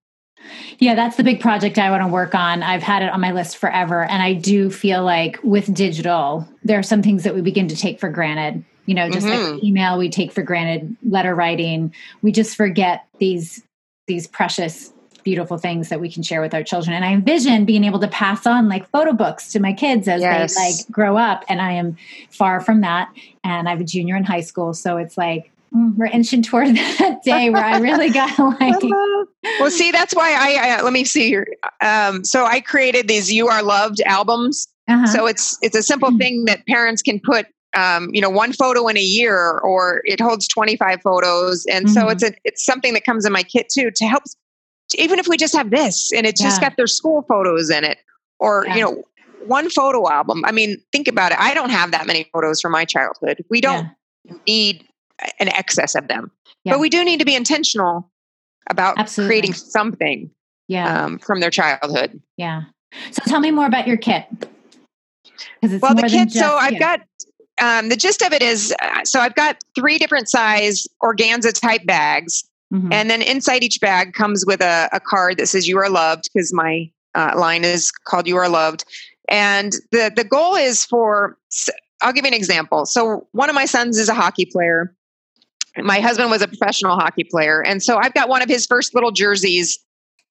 Yeah, 0.79 0.95
that's 0.95 1.17
the 1.17 1.25
big 1.25 1.41
project 1.41 1.79
I 1.79 1.91
want 1.91 2.03
to 2.03 2.09
work 2.09 2.35
on. 2.35 2.63
I've 2.63 2.83
had 2.83 3.03
it 3.03 3.13
on 3.13 3.21
my 3.21 3.33
list 3.33 3.57
forever. 3.57 4.05
And 4.05 4.23
I 4.23 4.33
do 4.35 4.71
feel 4.71 5.03
like 5.05 5.39
with 5.43 5.73
digital, 5.75 6.49
there 6.63 6.79
are 6.79 6.85
some 6.85 7.03
things 7.03 7.25
that 7.25 7.35
we 7.35 7.43
begin 7.43 7.69
to 7.69 7.77
take 7.77 7.99
for 7.99 8.09
granted. 8.09 8.65
You 8.85 8.95
know, 8.95 9.11
just 9.11 9.27
mm-hmm. 9.27 9.55
like 9.55 9.65
email, 9.65 9.99
we 9.99 10.09
take 10.09 10.33
for 10.33 10.43
granted, 10.43 10.97
letter 11.03 11.35
writing. 11.35 11.93
We 12.23 12.31
just 12.31 12.57
forget 12.57 13.07
these 13.19 13.63
these 14.07 14.29
precious 14.29 14.93
beautiful 15.27 15.59
things 15.59 15.89
that 15.89 16.01
we 16.01 16.09
can 16.09 16.23
share 16.23 16.41
with 16.41 16.55
our 16.55 16.63
children 16.63 16.95
and 16.95 17.05
i 17.05 17.13
envision 17.13 17.65
being 17.65 17.83
able 17.83 17.99
to 17.99 18.07
pass 18.07 18.47
on 18.47 18.69
like 18.69 18.89
photo 18.91 19.13
books 19.13 19.51
to 19.51 19.59
my 19.59 19.73
kids 19.73 20.07
as 20.07 20.21
yes. 20.21 20.55
they 20.55 20.61
like 20.63 20.77
grow 20.89 21.17
up 21.17 21.45
and 21.49 21.61
i 21.61 21.73
am 21.73 21.97
far 22.31 22.61
from 22.61 22.81
that 22.81 23.13
and 23.43 23.67
i 23.67 23.73
have 23.73 23.81
a 23.81 23.85
junior 23.85 24.15
in 24.15 24.23
high 24.23 24.41
school 24.41 24.73
so 24.73 24.99
it's 24.99 25.19
like 25.19 25.51
mm, 25.75 25.97
we're 25.97 26.07
inching 26.07 26.43
toward 26.43 26.69
that 26.77 27.25
day 27.25 27.51
where 27.51 27.65
I 27.65 27.79
really 27.79 28.11
got 28.11 28.39
like. 28.61 28.81
well, 29.61 29.71
see, 29.71 29.91
that's 29.91 30.15
why 30.15 30.33
I, 30.33 30.79
I 30.79 30.83
let 30.83 30.93
me 30.93 31.05
see 31.05 31.27
here. 31.27 31.47
Um, 31.81 32.25
so 32.25 32.45
I 32.45 32.61
created 32.61 33.09
these 33.09 33.33
"You 33.33 33.49
Are 33.49 33.63
Loved" 33.63 34.01
albums. 34.03 34.69
Uh-huh. 34.89 35.07
So 35.07 35.27
it's 35.27 35.59
it's 35.63 35.77
a 35.77 35.83
simple 35.83 36.11
mm-hmm. 36.11 36.19
thing 36.19 36.45
that 36.45 36.67
parents 36.67 37.03
can 37.03 37.21
put 37.21 37.47
um, 37.77 38.11
you 38.13 38.21
know 38.21 38.31
one 38.31 38.53
photo 38.53 38.89
in 38.89 38.97
a 38.97 39.03
year 39.03 39.59
or 39.59 40.03
it 40.05 40.21
holds 40.21 40.49
25 40.49 41.03
photos 41.03 41.67
and 41.67 41.87
mm-hmm. 41.87 41.95
so 41.95 42.09
it's 42.09 42.23
a, 42.23 42.33
it's 42.45 42.65
something 42.65 42.95
that 42.95 43.05
comes 43.05 43.27
in 43.27 43.33
my 43.33 43.43
kit 43.43 43.69
too 43.69 43.91
to 43.91 44.07
help 44.07 44.23
even 44.95 45.19
if 45.19 45.29
we 45.29 45.37
just 45.37 45.55
have 45.55 45.71
this 45.71 46.13
and 46.13 46.27
it's 46.27 46.41
yeah. 46.41 46.49
just 46.49 46.61
got 46.61 46.77
their 46.77 46.87
school 46.87 47.23
photos 47.29 47.71
in 47.71 47.85
it 47.85 47.99
or 48.39 48.65
yeah. 48.67 48.75
you 48.77 48.81
know 48.81 49.05
one 49.47 49.69
photo 49.71 50.09
album 50.11 50.45
i 50.45 50.53
mean 50.53 50.77
think 50.93 51.09
about 51.09 51.33
it 51.33 51.39
i 51.39 51.55
don't 51.55 51.71
have 51.71 51.91
that 51.91 52.07
many 52.07 52.29
photos 52.33 52.61
from 52.61 52.73
my 52.73 52.85
childhood 52.85 53.45
we 53.51 53.61
don't 53.61 53.89
yeah. 54.25 54.35
need 54.47 54.85
an 55.41 55.49
excess 55.49 55.95
of 55.95 56.09
them 56.09 56.31
but 56.65 56.81
we 56.81 56.89
do 56.89 57.05
need 57.05 57.19
to 57.19 57.25
be 57.25 57.37
intentional 57.37 58.11
about 58.69 58.99
Absolutely. 58.99 59.29
creating 59.29 59.53
something 59.55 60.31
yeah. 60.69 61.05
Um, 61.05 61.21
from 61.21 61.39
their 61.41 61.51
childhood 61.51 62.21
yeah 62.37 62.63
so 63.13 63.23
tell 63.27 63.41
me 63.41 63.51
more 63.51 63.67
about 63.67 63.87
your 63.87 63.97
kit 63.97 64.27
well 65.63 65.95
the 65.95 66.09
kit 66.11 66.33
so 66.33 66.57
i've 66.57 66.79
got 66.79 67.01
um, 67.61 67.89
the 67.89 67.97
gist 67.97 68.23
of 68.23 68.33
it 68.33 68.43
is 68.43 68.75
uh, 68.83 69.05
so 69.05 69.21
I've 69.21 69.35
got 69.35 69.57
three 69.75 69.99
different 69.99 70.29
size 70.29 70.87
organza 71.03 71.59
type 71.59 71.87
bags. 71.87 72.45
Mm-hmm. 72.77 72.93
And 72.93 73.11
then 73.11 73.23
inside 73.23 73.63
each 73.63 73.81
bag 73.81 74.13
comes 74.13 74.45
with 74.47 74.61
a, 74.61 74.89
a 74.93 75.01
card 75.01 75.39
that 75.39 75.47
says 75.47 75.67
you 75.67 75.79
are 75.79 75.89
loved 75.89 76.29
because 76.33 76.53
my 76.53 76.91
uh, 77.15 77.33
line 77.37 77.65
is 77.65 77.91
called 77.91 78.27
you 78.27 78.37
are 78.37 78.49
loved. 78.49 78.85
And 79.29 79.73
the, 79.93 80.13
the 80.15 80.25
goal 80.25 80.55
is 80.55 80.85
for, 80.85 81.39
I'll 82.03 82.13
give 82.13 82.25
you 82.25 82.29
an 82.29 82.35
example. 82.35 82.85
So 82.85 83.27
one 83.33 83.49
of 83.49 83.55
my 83.55 83.65
sons 83.65 83.99
is 83.99 84.09
a 84.09 84.15
hockey 84.15 84.45
player. 84.45 84.95
My 85.79 86.01
husband 86.01 86.31
was 86.31 86.43
a 86.43 86.49
professional 86.49 86.97
hockey 86.97 87.25
player. 87.25 87.63
And 87.63 87.83
so 87.83 87.97
I've 87.97 88.15
got 88.15 88.29
one 88.29 88.43
of 88.43 88.49
his 88.49 88.67
first 88.67 88.95
little 88.95 89.11
jerseys 89.11 89.79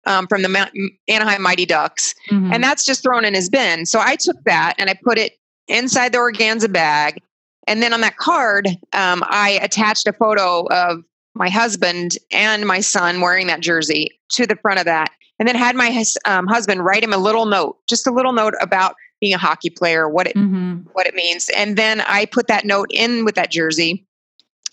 um, 0.04 0.26
from 0.26 0.42
the 0.42 0.90
Anaheim 1.08 1.42
Mighty 1.42 1.64
Ducks. 1.64 2.14
Mm-hmm. 2.30 2.52
And 2.52 2.64
that's 2.64 2.84
just 2.84 3.02
thrown 3.02 3.24
in 3.24 3.34
his 3.34 3.48
bin. 3.48 3.86
So 3.86 4.00
I 4.00 4.16
took 4.16 4.42
that 4.44 4.74
and 4.78 4.90
I 4.90 4.94
put 5.02 5.16
it 5.16 5.38
inside 5.68 6.12
the 6.12 6.18
organza 6.18 6.72
bag. 6.72 7.20
And 7.68 7.80
then 7.80 7.92
on 7.92 8.00
that 8.00 8.16
card, 8.16 8.66
um, 8.92 9.22
I 9.28 9.60
attached 9.62 10.08
a 10.08 10.12
photo 10.12 10.66
of 10.66 11.04
my 11.34 11.48
husband 11.48 12.16
and 12.30 12.66
my 12.66 12.80
son 12.80 13.20
wearing 13.20 13.46
that 13.46 13.60
jersey 13.60 14.10
to 14.32 14.46
the 14.46 14.56
front 14.56 14.78
of 14.78 14.84
that. 14.84 15.10
And 15.38 15.48
then 15.48 15.56
had 15.56 15.74
my 15.74 16.04
um, 16.24 16.46
husband 16.46 16.84
write 16.84 17.02
him 17.02 17.12
a 17.12 17.18
little 17.18 17.46
note, 17.46 17.78
just 17.88 18.06
a 18.06 18.12
little 18.12 18.32
note 18.32 18.54
about 18.60 18.94
being 19.20 19.34
a 19.34 19.38
hockey 19.38 19.70
player, 19.70 20.08
what 20.08 20.26
it 20.26 20.36
mm-hmm. 20.36 20.80
what 20.92 21.06
it 21.06 21.14
means. 21.14 21.48
And 21.56 21.76
then 21.76 22.00
I 22.02 22.26
put 22.26 22.46
that 22.48 22.64
note 22.64 22.88
in 22.90 23.24
with 23.24 23.34
that 23.36 23.50
jersey. 23.50 24.06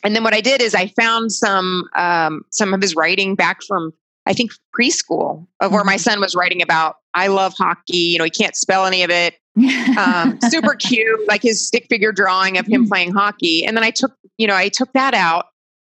And 0.03 0.15
then 0.15 0.23
what 0.23 0.33
I 0.33 0.41
did 0.41 0.61
is 0.61 0.75
I 0.75 0.87
found 0.87 1.31
some 1.31 1.85
um, 1.95 2.41
some 2.51 2.73
of 2.73 2.81
his 2.81 2.95
writing 2.95 3.35
back 3.35 3.63
from 3.63 3.93
I 4.25 4.33
think 4.33 4.51
preschool 4.77 5.47
of 5.59 5.71
where 5.71 5.83
my 5.83 5.95
mm-hmm. 5.95 5.99
son 5.99 6.19
was 6.19 6.35
writing 6.35 6.61
about 6.61 6.97
I 7.13 7.27
love 7.27 7.53
hockey. 7.57 7.97
You 7.97 8.17
know, 8.19 8.25
he 8.25 8.29
can't 8.29 8.55
spell 8.55 8.85
any 8.85 9.03
of 9.03 9.09
it 9.09 9.35
um, 9.97 10.39
super 10.49 10.75
cute, 10.75 11.27
like 11.27 11.41
his 11.41 11.65
stick 11.65 11.87
figure 11.89 12.11
drawing 12.11 12.57
of 12.57 12.65
him 12.65 12.81
mm-hmm. 12.81 12.89
playing 12.89 13.11
hockey. 13.11 13.65
And 13.65 13.75
then 13.75 13.83
I 13.83 13.91
took, 13.91 14.11
you 14.37 14.47
know, 14.47 14.55
I 14.55 14.69
took 14.69 14.91
that 14.93 15.13
out, 15.13 15.47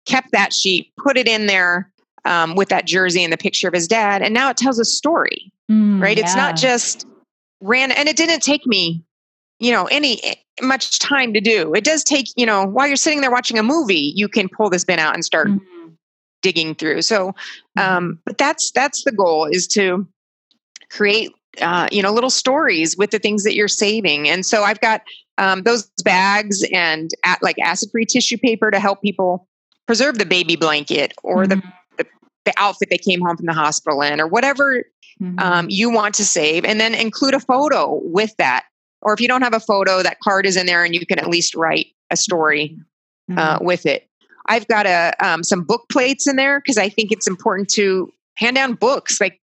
kept 0.09 0.33
that 0.33 0.53
sheet, 0.53 0.91
put 0.97 1.17
it 1.17 1.29
in 1.29 1.47
there 1.47 1.91
um, 2.25 2.57
with 2.57 2.69
that 2.71 2.87
jersey 2.87 3.23
and 3.23 3.33
the 3.33 3.39
picture 3.39 3.69
of 3.69 3.75
his 3.75 3.87
dad. 3.87 4.23
And 4.23 4.35
now 4.35 4.51
it 4.51 4.57
tells 4.57 4.79
a 4.79 4.85
story, 4.85 5.53
mm, 5.71 6.03
right? 6.03 6.17
Yeah. 6.17 6.25
It's 6.25 6.35
not 6.35 6.57
just 6.57 7.07
ran, 7.61 7.93
and 7.93 8.09
it 8.09 8.17
didn't 8.17 8.43
take 8.43 8.67
me, 8.67 9.05
you 9.61 9.71
know, 9.71 9.85
any 9.87 10.23
eh, 10.25 10.35
much 10.63 10.99
time 10.99 11.33
to 11.35 11.41
do. 11.41 11.75
It 11.75 11.85
does 11.85 12.03
take, 12.03 12.27
you 12.37 12.47
know, 12.47 12.65
while 12.67 12.87
you're 12.87 12.97
sitting 12.97 13.21
there 13.21 13.31
watching 13.31 13.59
a 13.59 13.63
movie, 13.63 14.13
you 14.17 14.29
can 14.29 14.49
pull 14.49 14.71
this 14.71 14.85
bin 14.85 14.99
out 14.99 15.15
and 15.15 15.25
start 15.25 15.49
mm-hmm. 15.49 15.89
digging 16.43 16.75
through. 16.75 17.03
So, 17.03 17.29
mm-hmm. 17.29 17.81
um, 17.81 18.19
but 18.25 18.39
that's 18.39 18.71
that's 18.73 19.05
the 19.05 19.13
goal 19.13 19.45
is 19.45 19.67
to 19.69 20.07
create 20.91 21.33
uh, 21.61 21.89
you 21.93 22.03
know 22.03 22.13
little 22.13 22.31
stories 22.31 22.97
with 22.97 23.11
the 23.11 23.19
things 23.19 23.45
that 23.45 23.55
you're 23.55 23.69
saving 23.69 24.29
and 24.29 24.47
so 24.47 24.63
i've 24.63 24.81
got 24.81 25.03
um, 25.39 25.63
those 25.63 25.91
bags 26.05 26.65
and 26.73 27.11
at, 27.25 27.43
like 27.43 27.59
acid 27.59 27.91
free 27.91 28.05
tissue 28.05 28.39
paper 28.39 28.71
to 28.71 28.79
help 28.79 29.03
people 29.03 29.49
preserve 29.89 30.19
the 30.19 30.27
baby 30.27 30.55
blanket 30.55 31.13
or 31.25 31.45
mm-hmm. 31.45 31.59
the, 31.97 32.05
the, 32.05 32.07
the 32.45 32.53
outfit 32.57 32.89
they 32.91 32.99
came 32.99 33.21
home 33.21 33.37
from 33.37 33.47
the 33.47 33.53
hospital 33.53 34.01
in 34.03 34.21
or 34.21 34.29
whatever 34.29 34.85
mm-hmm. 35.21 35.39
um, 35.41 35.67
you 35.69 35.91
want 35.91 36.15
to 36.15 36.25
save 36.25 36.65
and 36.65 36.81
then 36.81 36.95
include 36.95 37.35
a 37.35 37.41
photo 37.41 38.01
with 38.05 38.33
that 38.39 38.65
or 39.03 39.13
if 39.13 39.21
you 39.21 39.27
don't 39.27 39.43
have 39.43 39.55
a 39.55 39.61
photo 39.61 40.03
that 40.03 40.21
card 40.21 40.47
is 40.47 40.57
in 40.57 40.67
there 40.67 40.85
and 40.85 40.95
you 40.95 41.05
can 41.05 41.19
at 41.19 41.29
least 41.29 41.57
write 41.57 41.89
a 42.11 42.17
story 42.17 42.79
uh, 43.33 43.57
mm-hmm. 43.57 43.65
with 43.65 43.85
it 43.85 44.09
i've 44.47 44.69
got 44.69 44.87
a 44.87 45.13
um, 45.27 45.43
some 45.43 45.65
book 45.65 45.83
plates 45.91 46.29
in 46.29 46.37
there 46.37 46.61
because 46.61 46.79
i 46.79 46.89
think 46.89 47.11
it's 47.11 47.27
important 47.27 47.69
to 47.69 48.13
hand 48.37 48.55
down 48.55 48.75
books 48.75 49.21
like 49.21 49.41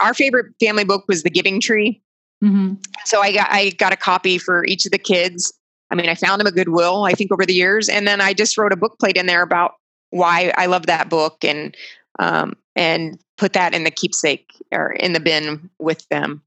our 0.00 0.14
favorite 0.14 0.54
family 0.60 0.84
book 0.84 1.04
was 1.08 1.22
The 1.22 1.30
Giving 1.30 1.60
Tree. 1.60 2.00
Mm-hmm. 2.42 2.74
So 3.04 3.20
I 3.20 3.32
got 3.32 3.48
I 3.50 3.70
got 3.70 3.92
a 3.92 3.96
copy 3.96 4.38
for 4.38 4.64
each 4.64 4.84
of 4.84 4.92
the 4.92 4.98
kids. 4.98 5.52
I 5.92 5.94
mean, 5.94 6.08
I 6.08 6.14
found 6.14 6.40
them 6.40 6.46
a 6.46 6.52
Goodwill, 6.52 7.04
I 7.04 7.12
think, 7.12 7.32
over 7.32 7.46
the 7.46 7.54
years, 7.54 7.88
and 7.88 8.08
then 8.08 8.20
I 8.20 8.32
just 8.32 8.56
wrote 8.58 8.72
a 8.72 8.76
book 8.76 8.98
plate 8.98 9.16
in 9.16 9.26
there 9.26 9.42
about 9.42 9.74
why 10.10 10.52
I 10.56 10.66
love 10.66 10.86
that 10.86 11.08
book 11.08 11.44
and 11.44 11.76
um, 12.18 12.56
and 12.74 13.18
put 13.38 13.52
that 13.52 13.74
in 13.74 13.84
the 13.84 13.90
keepsake 13.90 14.50
or 14.72 14.92
in 14.92 15.12
the 15.12 15.20
bin 15.20 15.70
with 15.78 16.08
them. 16.08 16.42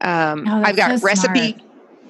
Um, 0.00 0.46
oh, 0.48 0.62
I've 0.64 0.76
got 0.76 0.98
so 0.98 1.06
recipe. 1.06 1.52
Smart. 1.52 1.62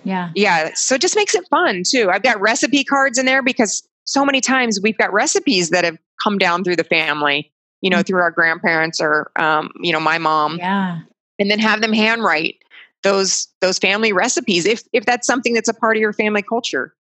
Yeah, 0.05 0.31
yeah. 0.35 0.71
So 0.75 0.95
it 0.95 1.01
just 1.01 1.17
makes 1.17 1.35
it 1.35 1.47
fun 1.49 1.83
too. 1.87 2.11
I've 2.11 2.23
got 2.23 2.41
recipe 2.41 2.85
cards 2.85 3.19
in 3.19 3.27
there 3.27 3.43
because 3.43 3.87
so 4.05 4.25
many 4.25 4.41
times 4.41 4.81
we've 4.81 4.97
got 4.97 5.13
recipes 5.13 5.71
that 5.71 5.85
have 5.85 5.99
come 6.23 6.39
down 6.39 6.65
through 6.65 6.77
the 6.77 6.85
family 6.85 7.53
you 7.81 7.91
know, 7.91 8.03
through 8.03 8.21
our 8.21 8.31
grandparents 8.31 9.01
or, 9.01 9.31
um, 9.37 9.71
you 9.81 9.93
know, 9.93 10.01
my 10.01 10.19
mom. 10.19 10.59
Yeah. 10.59 11.01
And 11.39 11.51
then 11.51 11.59
have 11.59 11.81
them 11.83 11.93
handwrite 11.93 12.57
those 13.07 13.47
those 13.61 13.79
family 13.79 14.13
recipes 14.13 14.67
if 14.67 14.83
if 14.93 15.07
that's 15.07 15.27
something 15.27 15.55
that's 15.55 15.69
a 15.69 15.75
part 15.75 15.97
of 15.97 16.01
your 16.01 16.13
family 16.13 16.43
culture. 16.43 16.93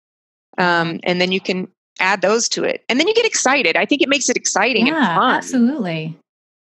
Um, 0.58 1.00
and 1.04 1.20
then 1.20 1.32
you 1.32 1.42
can 1.42 1.68
add 2.00 2.22
those 2.22 2.48
to 2.50 2.64
it, 2.64 2.86
and 2.88 3.00
then 3.00 3.08
you 3.08 3.14
get 3.14 3.26
excited. 3.26 3.76
I 3.76 3.86
think 3.86 4.02
it 4.02 4.08
makes 4.08 4.30
it 4.30 4.38
exciting 4.38 4.88
yeah, 4.88 4.96
and 4.96 5.20
fun. 5.20 5.36
Absolutely. 5.36 6.18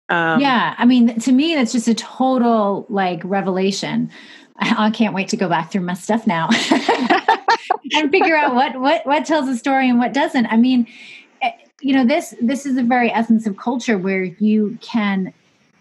Um, 0.09 0.39
yeah, 0.39 0.75
I 0.77 0.85
mean, 0.85 1.19
to 1.21 1.31
me, 1.31 1.55
that's 1.55 1.71
just 1.71 1.87
a 1.87 1.95
total 1.95 2.85
like 2.89 3.21
revelation. 3.23 4.11
I 4.59 4.91
can't 4.91 5.15
wait 5.15 5.29
to 5.29 5.37
go 5.37 5.47
back 5.47 5.71
through 5.71 5.81
my 5.81 5.93
stuff 5.93 6.27
now 6.27 6.49
and 7.93 8.11
figure 8.11 8.35
out 8.35 8.53
what 8.53 8.79
what 8.79 9.05
what 9.05 9.25
tells 9.25 9.47
a 9.47 9.55
story 9.55 9.89
and 9.89 9.99
what 9.99 10.13
doesn't. 10.13 10.47
I 10.47 10.57
mean, 10.57 10.85
you 11.81 11.93
know 11.93 12.05
this 12.05 12.35
this 12.41 12.65
is 12.65 12.75
the 12.75 12.83
very 12.83 13.11
essence 13.11 13.47
of 13.47 13.57
culture 13.57 13.97
where 13.97 14.23
you 14.23 14.77
can 14.81 15.33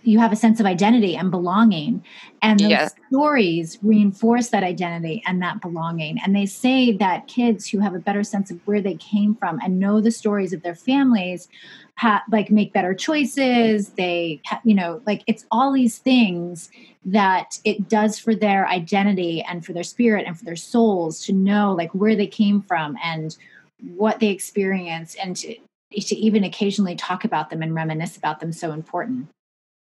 you 0.02 0.18
have 0.18 0.32
a 0.32 0.36
sense 0.36 0.60
of 0.60 0.66
identity 0.66 1.16
and 1.16 1.30
belonging 1.30 2.02
and 2.42 2.60
those 2.60 2.70
yeah. 2.70 2.88
stories 3.08 3.78
reinforce 3.82 4.48
that 4.48 4.62
identity 4.62 5.22
and 5.26 5.42
that 5.42 5.60
belonging 5.60 6.18
and 6.24 6.34
they 6.34 6.46
say 6.46 6.92
that 6.92 7.26
kids 7.26 7.68
who 7.68 7.78
have 7.78 7.94
a 7.94 7.98
better 7.98 8.22
sense 8.22 8.50
of 8.50 8.60
where 8.66 8.80
they 8.80 8.94
came 8.94 9.34
from 9.34 9.58
and 9.62 9.78
know 9.78 10.00
the 10.00 10.10
stories 10.10 10.52
of 10.52 10.62
their 10.62 10.74
families 10.74 11.48
ha- 11.96 12.22
like 12.30 12.50
make 12.50 12.72
better 12.72 12.94
choices 12.94 13.90
they 13.90 14.40
you 14.64 14.74
know 14.74 15.00
like 15.06 15.22
it's 15.26 15.44
all 15.50 15.72
these 15.72 15.98
things 15.98 16.70
that 17.04 17.58
it 17.64 17.88
does 17.88 18.18
for 18.18 18.34
their 18.34 18.68
identity 18.68 19.42
and 19.42 19.64
for 19.64 19.72
their 19.72 19.82
spirit 19.82 20.26
and 20.26 20.38
for 20.38 20.44
their 20.44 20.56
souls 20.56 21.24
to 21.24 21.32
know 21.32 21.72
like 21.72 21.92
where 21.94 22.14
they 22.14 22.26
came 22.26 22.60
from 22.60 22.96
and 23.02 23.36
what 23.80 24.20
they 24.20 24.28
experience 24.28 25.14
and 25.14 25.36
to, 25.36 25.54
to 25.92 26.16
even 26.16 26.44
occasionally 26.44 26.96
talk 26.96 27.24
about 27.24 27.50
them 27.50 27.62
and 27.62 27.74
reminisce 27.74 28.16
about 28.16 28.40
them 28.40 28.52
so 28.52 28.72
important. 28.72 29.28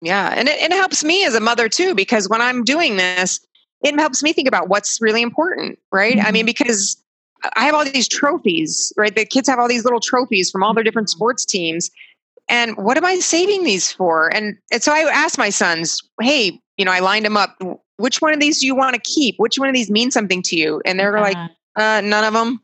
Yeah, 0.01 0.33
and 0.35 0.47
it, 0.47 0.59
it 0.61 0.71
helps 0.71 1.03
me 1.03 1.25
as 1.25 1.33
a 1.33 1.39
mother 1.39 1.69
too 1.69 1.95
because 1.95 2.29
when 2.29 2.41
I'm 2.41 2.63
doing 2.63 2.97
this, 2.97 3.39
it 3.81 3.99
helps 3.99 4.23
me 4.23 4.33
think 4.33 4.47
about 4.47 4.69
what's 4.69 5.01
really 5.01 5.21
important, 5.21 5.79
right? 5.91 6.17
Mm-hmm. 6.17 6.27
I 6.27 6.31
mean, 6.31 6.45
because 6.45 7.01
I 7.55 7.65
have 7.65 7.75
all 7.75 7.85
these 7.85 8.07
trophies, 8.07 8.91
right? 8.97 9.15
The 9.15 9.25
kids 9.25 9.47
have 9.47 9.59
all 9.59 9.67
these 9.67 9.83
little 9.83 9.99
trophies 9.99 10.49
from 10.49 10.63
all 10.63 10.73
their 10.73 10.83
different 10.83 11.07
mm-hmm. 11.07 11.17
sports 11.17 11.45
teams. 11.45 11.89
And 12.49 12.77
what 12.77 12.97
am 12.97 13.05
I 13.05 13.19
saving 13.19 13.63
these 13.63 13.91
for? 13.91 14.33
And, 14.33 14.57
and 14.71 14.81
so 14.81 14.93
I 14.93 14.99
asked 14.99 15.37
my 15.37 15.49
sons, 15.49 16.01
hey, 16.21 16.59
you 16.77 16.85
know, 16.85 16.91
I 16.91 16.99
lined 16.99 17.25
them 17.25 17.35
up. 17.35 17.61
Which 17.97 18.21
one 18.21 18.33
of 18.33 18.39
these 18.39 18.61
do 18.61 18.67
you 18.67 18.75
want 18.75 18.93
to 18.95 19.01
keep? 19.01 19.35
Which 19.37 19.59
one 19.59 19.67
of 19.67 19.75
these 19.75 19.89
means 19.89 20.13
something 20.13 20.41
to 20.43 20.55
you? 20.55 20.81
And 20.85 20.99
they're 20.99 21.19
like, 21.19 21.35
uh, 21.75 22.01
none 22.01 22.23
of 22.23 22.33
them 22.33 22.61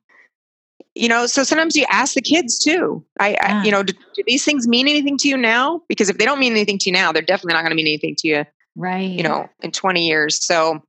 you 0.95 1.07
know 1.07 1.25
so 1.25 1.43
sometimes 1.43 1.75
you 1.75 1.85
ask 1.89 2.13
the 2.13 2.21
kids 2.21 2.57
too 2.59 3.03
i, 3.19 3.31
yeah. 3.31 3.61
I 3.61 3.65
you 3.65 3.71
know 3.71 3.83
do, 3.83 3.93
do, 4.15 4.23
these 4.27 4.45
things 4.45 4.67
mean 4.67 4.87
anything 4.87 5.17
to 5.19 5.27
you 5.27 5.37
now 5.37 5.81
because 5.87 6.09
if 6.09 6.17
they 6.17 6.25
don't 6.25 6.39
mean 6.39 6.51
anything 6.51 6.77
to 6.79 6.89
you 6.89 6.93
now 6.93 7.11
they're 7.11 7.21
definitely 7.21 7.53
not 7.53 7.61
going 7.61 7.71
to 7.71 7.75
mean 7.75 7.87
anything 7.87 8.15
to 8.19 8.27
you 8.27 8.45
right 8.75 9.09
you 9.09 9.23
know 9.23 9.49
in 9.61 9.71
20 9.71 10.05
years 10.05 10.43
so 10.43 10.81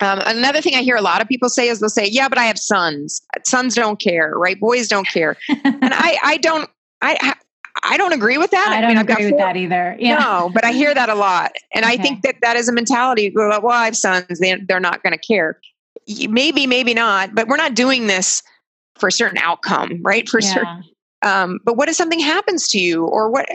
um, 0.00 0.20
another 0.26 0.60
thing 0.60 0.74
i 0.74 0.82
hear 0.82 0.96
a 0.96 1.02
lot 1.02 1.20
of 1.20 1.28
people 1.28 1.48
say 1.48 1.68
is 1.68 1.80
they'll 1.80 1.88
say 1.88 2.06
yeah 2.06 2.28
but 2.28 2.38
i 2.38 2.44
have 2.44 2.58
sons 2.58 3.22
sons 3.44 3.74
don't 3.74 4.00
care 4.00 4.32
right 4.36 4.60
boys 4.60 4.88
don't 4.88 5.08
care 5.08 5.36
and 5.48 5.78
i 5.82 6.18
i 6.22 6.36
don't 6.36 6.68
i 7.00 7.34
I 7.84 7.96
don't 7.96 8.12
agree 8.12 8.38
with 8.38 8.50
that. 8.50 8.68
I 8.70 8.80
don't 8.80 8.90
mean, 8.90 8.98
I've 8.98 9.06
got 9.06 9.14
agree 9.14 9.32
with 9.32 9.40
four- 9.40 9.40
that 9.40 9.56
either. 9.56 9.96
Yeah. 9.98 10.18
No, 10.18 10.50
but 10.52 10.64
I 10.64 10.72
hear 10.72 10.94
that 10.94 11.08
a 11.08 11.14
lot, 11.14 11.52
and 11.74 11.84
I 11.84 11.96
think 11.96 12.22
that 12.22 12.36
that 12.42 12.54
is 12.54 12.68
a 12.68 12.72
mentality. 12.72 13.32
Well, 13.34 13.60
well, 13.60 13.72
I 13.72 13.86
have 13.86 13.96
sons; 13.96 14.38
they, 14.38 14.54
they're 14.54 14.78
not 14.78 15.02
going 15.02 15.12
to 15.12 15.18
care. 15.18 15.58
Maybe, 16.28 16.66
maybe 16.66 16.94
not. 16.94 17.34
But 17.34 17.48
we're 17.48 17.56
not 17.56 17.74
doing 17.74 18.06
this 18.06 18.42
for 18.96 19.08
a 19.08 19.12
certain 19.12 19.38
outcome, 19.38 20.00
right? 20.02 20.28
For 20.28 20.40
certain. 20.40 20.84
Um, 21.22 21.60
but 21.64 21.76
what 21.76 21.88
if 21.88 21.94
something 21.96 22.20
happens 22.20 22.68
to 22.68 22.78
you, 22.78 23.04
or 23.06 23.30
what? 23.30 23.48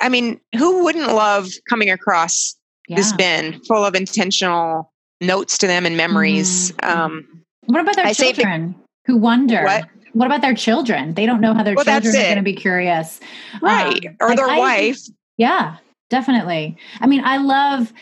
I 0.00 0.08
mean, 0.08 0.40
who 0.56 0.82
wouldn't 0.84 1.08
love 1.08 1.48
coming 1.68 1.90
across 1.90 2.56
this 2.88 3.12
bin 3.14 3.60
full 3.66 3.84
of 3.84 3.94
intentional 3.94 4.92
notes 5.20 5.56
to 5.58 5.66
them 5.66 5.86
and 5.86 5.96
memories? 5.96 6.72
Mhm. 6.72 6.88
Um, 6.96 7.24
What 7.66 7.80
about 7.80 7.96
their 7.96 8.06
I 8.06 8.12
children 8.12 8.74
who 9.06 9.16
wonder? 9.16 9.64
What? 9.64 9.84
What 10.12 10.26
about 10.26 10.42
their 10.42 10.54
children? 10.54 11.14
They 11.14 11.26
don't 11.26 11.40
know 11.40 11.54
how 11.54 11.62
their 11.62 11.74
Well, 11.74 11.84
children 11.84 12.14
are 12.14 12.22
going 12.22 12.36
to 12.36 12.42
be 12.42 12.52
curious. 12.54 13.18
right, 13.60 14.04
Um, 14.06 14.16
or 14.20 14.28
like 14.28 14.36
their 14.36 14.48
I- 14.48 14.58
wife. 14.58 14.98
Yeah, 15.38 15.76
definitely. 16.10 16.76
I 17.00 17.06
mean, 17.08 17.22
I 17.24 17.38
love 17.38 17.92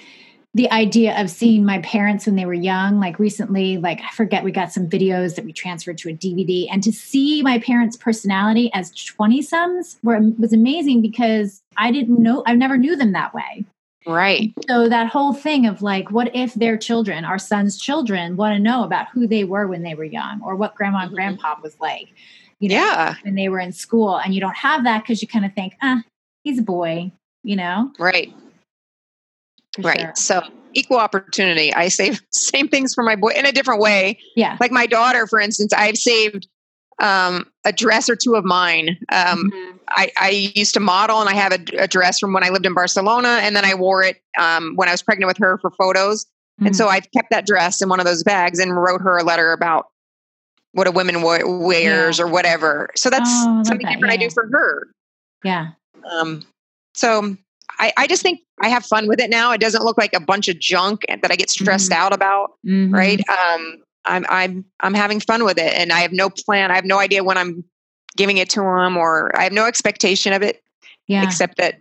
the 0.55 0.71
idea 0.71 1.19
of 1.21 1.31
seeing 1.31 1.65
my 1.65 1.79
parents 1.81 2.27
when 2.27 2.37
they 2.37 2.45
were 2.45 2.53
young. 2.53 3.01
Like 3.01 3.19
recently, 3.19 3.79
like 3.79 4.01
I 4.03 4.11
forget, 4.11 4.45
we 4.45 4.53
got 4.53 4.73
some 4.73 4.89
videos 4.89 5.35
that 5.37 5.45
we 5.45 5.53
transferred 5.53 5.99
to 5.99 6.11
a 6.11 6.13
DVD, 6.13 6.69
and 6.71 6.83
to 6.83 6.93
see 6.93 7.43
my 7.43 7.59
parents' 7.59 7.97
personality 7.97 8.71
as 8.75 8.91
twenty 8.91 9.41
somes 9.43 9.99
was 10.03 10.53
amazing 10.53 11.01
because 11.01 11.63
I 11.77 11.91
didn't 11.91 12.19
know, 12.23 12.43
I 12.47 12.55
never 12.55 12.77
knew 12.77 12.97
them 12.97 13.13
that 13.13 13.33
way. 13.35 13.65
Right. 14.07 14.53
So 14.69 14.89
that 14.89 15.07
whole 15.07 15.33
thing 15.33 15.65
of 15.67 15.81
like, 15.81 16.11
what 16.11 16.35
if 16.35 16.55
their 16.55 16.77
children, 16.77 17.25
our 17.25 17.39
son's 17.39 17.79
children, 17.81 18.37
want 18.37 18.55
to 18.57 18.59
know 18.63 18.83
about 18.85 19.07
who 19.09 19.27
they 19.29 19.45
were 19.45 19.69
when 19.69 19.83
they 19.83 19.95
were 19.95 20.05
young, 20.05 20.43
or 20.43 20.57
what 20.57 20.75
grandma 20.75 21.03
and 21.03 21.13
Mhm. 21.13 21.15
grandpa 21.15 21.55
was 21.63 21.79
like, 21.81 22.09
you 22.59 22.69
know, 22.69 22.75
Yeah. 22.75 23.15
when 23.23 23.37
they 23.37 23.49
were 23.49 23.61
in 23.61 23.73
school, 23.73 24.17
and 24.17 24.35
you 24.35 24.41
don't 24.41 24.57
have 24.57 24.85
that 24.85 25.03
because 25.03 25.23
you 25.23 25.29
kind 25.29 25.45
of 25.45 25.55
think, 25.55 25.75
ah, 25.83 26.03
he's 26.45 26.59
a 26.59 26.63
boy, 26.63 27.11
you 27.45 27.55
know, 27.57 27.93
Right. 27.99 28.35
For 29.77 29.83
right. 29.83 30.01
sure. 30.01 30.13
So 30.17 30.43
equal 30.75 30.99
opportunity. 30.99 31.73
I 31.73 31.89
save 31.89 32.21
same 32.31 32.69
things 32.69 32.95
for 32.95 33.03
my 33.05 33.17
boy 33.17 33.33
in 33.37 33.47
a 33.47 33.53
different 33.53 33.81
way. 33.81 34.19
Yeah. 34.37 34.57
Like 34.61 34.71
my 34.73 34.87
daughter, 34.87 35.27
for 35.27 35.41
instance, 35.41 35.73
I've 35.73 35.97
saved 35.97 36.49
um, 37.01 37.51
a 37.65 37.73
dress 37.73 38.09
or 38.09 38.17
two 38.17 38.35
of 38.35 38.45
mine. 38.45 38.99
Um, 39.11 39.51
Mhm. 39.51 39.79
I, 39.95 40.11
I 40.19 40.29
used 40.55 40.73
to 40.75 40.81
model, 40.81 41.21
and 41.21 41.29
I 41.29 41.35
have 41.35 41.53
a, 41.53 41.59
a 41.83 41.89
dress 41.89 42.19
from 42.19 42.33
when 42.33 42.45
I 42.45 42.49
lived 42.49 42.65
in 42.65 42.73
Barcelona, 42.73 43.41
and 43.43 43.55
then 43.55 43.65
I 43.65 43.75
wore 43.75 44.03
it 44.03 44.23
um, 44.39 44.75
when 44.77 44.89
I 44.89 44.93
was 44.93 45.03
pregnant 45.03 45.29
with 45.29 45.37
her 45.39 45.59
for 45.59 45.71
photos. 45.73 46.25
And 46.61 46.69
Mhm. 46.71 46.77
so 46.77 46.89
I've 46.89 47.11
kept 47.11 47.31
that 47.31 47.45
dress 47.47 47.83
in 47.83 47.89
one 47.89 47.99
of 48.01 48.07
those 48.07 48.23
bags 48.23 48.59
and 48.59 48.75
wrote 48.77 49.01
her 49.03 49.19
a 49.19 49.25
letter 49.25 49.53
about 49.53 49.87
what 50.73 50.87
a 50.87 50.91
woman 50.91 51.21
wears 51.23 52.19
or 52.21 52.27
whatever. 52.27 52.89
So 52.97 53.11
that's 53.11 53.29
Oh, 53.31 53.63
something 53.65 53.85
that, 53.87 53.95
different 53.95 54.13
I 54.15 54.17
do 54.17 54.31
for 54.31 54.49
her. 54.51 54.89
yeah. 55.45 55.73
Um, 56.11 56.43
so 56.95 57.37
I, 57.79 57.93
I 57.97 58.07
just 58.07 58.23
think 58.23 58.41
I 58.61 58.69
have 58.69 58.85
fun 58.85 59.09
with 59.09 59.21
it 59.21 59.31
now. 59.31 59.53
It 59.53 59.61
doesn't 59.61 59.85
look 59.85 59.99
like 59.99 60.13
a 60.15 60.21
bunch 60.21 60.49
of 60.49 60.59
junk 60.59 61.03
that 61.09 61.31
I 61.31 61.37
get 61.37 61.51
stressed 61.51 61.91
Mhm. 61.91 61.97
out 61.97 62.13
about, 62.13 62.53
Mhm. 62.67 62.93
right? 62.93 63.21
Um, 63.29 63.79
I'm 64.05 64.27
I'm 64.29 64.65
I'm 64.81 64.95
having 64.95 65.21
fun 65.21 65.45
with 65.45 65.59
it, 65.59 65.73
and 65.75 65.93
I 65.93 66.01
have 66.01 66.13
no 66.13 66.29
plan. 66.31 66.71
I 66.71 66.75
have 66.75 66.85
no 66.85 66.99
idea 66.99 67.23
when 67.25 67.39
I'm 67.39 67.65
giving 68.17 68.37
it 68.39 68.51
to 68.51 68.61
them, 68.61 68.97
or 68.97 69.37
I 69.39 69.45
have 69.45 69.53
no 69.53 69.65
expectation 69.67 70.33
of 70.33 70.43
it, 70.43 70.61
Yeah. 71.07 71.23
except 71.25 71.57
that 71.59 71.77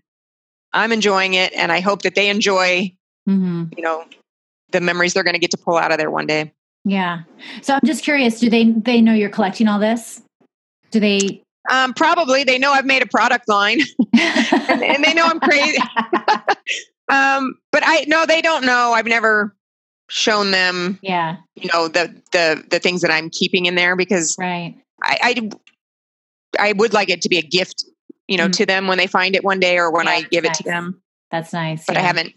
I'm 0.74 0.92
enjoying 0.92 1.34
it, 1.34 1.52
and 1.54 1.72
I 1.72 1.80
hope 1.82 2.04
that 2.04 2.16
they 2.16 2.30
enjoy, 2.30 2.94
hmm 3.26 3.66
you 3.76 3.84
know, 3.84 4.06
the 4.72 4.82
memories 4.82 5.14
they're 5.14 5.24
going 5.24 5.34
to 5.34 5.40
get 5.40 5.52
to 5.52 5.58
pull 5.58 5.78
out 5.78 5.92
of 5.92 5.98
there 5.98 6.12
one 6.12 6.28
day. 6.28 6.52
Yeah. 6.86 7.24
So 7.62 7.74
I'm 7.74 7.82
just 7.86 8.04
curious. 8.04 8.40
Do 8.40 8.50
they 8.50 8.72
they 8.72 9.02
know 9.02 9.14
you're 9.14 9.30
collecting 9.30 9.68
all 9.68 9.80
this? 9.80 10.22
Do 10.92 11.00
they? 11.00 11.42
Um, 11.70 11.94
probably 11.94 12.44
they 12.44 12.58
know 12.58 12.72
I've 12.72 12.86
made 12.86 13.02
a 13.04 13.06
product 13.08 13.48
line, 13.48 13.82
and, 14.20 14.84
and 14.84 15.04
they 15.04 15.14
know 15.14 15.26
I'm 15.26 15.40
crazy. 15.40 15.78
um, 17.10 17.56
but 17.72 17.84
I 17.86 18.06
no, 18.08 18.26
they 18.26 18.42
don't 18.42 18.66
know. 18.66 18.94
I've 18.94 19.06
never 19.06 19.56
shown 20.10 20.52
them 20.52 21.00
yeah. 21.02 21.38
you 21.56 21.70
know 21.74 21.88
the 21.88 22.14
the 22.34 22.64
the 22.70 22.80
things 22.80 23.00
that 23.02 23.12
I'm 23.12 23.30
keeping 23.30 23.66
in 23.66 23.76
there 23.76 23.96
because 23.96 24.36
Right. 24.38 24.76
I 25.02 25.50
I, 26.58 26.70
I 26.70 26.72
would 26.74 26.94
like 26.94 27.10
it 27.10 27.22
to 27.22 27.30
be 27.30 27.38
a 27.38 27.42
gift, 27.42 27.86
you 28.28 28.38
know, 28.38 28.48
Mm. 28.48 28.54
to 28.58 28.66
them 28.66 28.88
when 28.88 28.98
they 28.98 29.08
find 29.08 29.36
it 29.36 29.44
one 29.44 29.60
day 29.60 29.78
or 29.78 29.90
when 29.92 30.08
Yeah, 30.08 30.12
I 30.14 30.22
give 30.24 30.44
it 30.44 30.54
to 30.56 30.64
them. 30.64 31.02
That's 31.32 31.54
nice. 31.54 31.86
But 31.86 31.96
I 31.96 32.02
haven't 32.02 32.34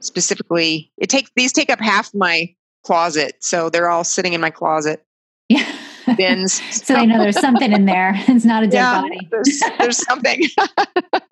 specifically. 0.00 0.90
It 0.96 1.10
takes 1.10 1.30
these 1.36 1.52
take 1.52 1.68
up 1.70 1.80
half 1.80 2.14
my 2.14 2.54
closet, 2.84 3.34
so 3.40 3.68
they're 3.68 3.90
all 3.90 4.04
sitting 4.04 4.32
in 4.32 4.40
my 4.40 4.50
closet 4.50 5.04
Yeah. 5.50 5.70
Bins. 6.16 6.60
so 6.84 6.94
they 6.94 7.06
know 7.06 7.18
there's 7.18 7.40
something 7.40 7.72
in 7.72 7.84
there. 7.84 8.14
It's 8.28 8.44
not 8.44 8.62
a 8.62 8.66
dead 8.66 8.74
yeah, 8.74 9.00
body. 9.02 9.28
there's 9.30 9.60
there's 9.78 9.98
something. 10.06 10.42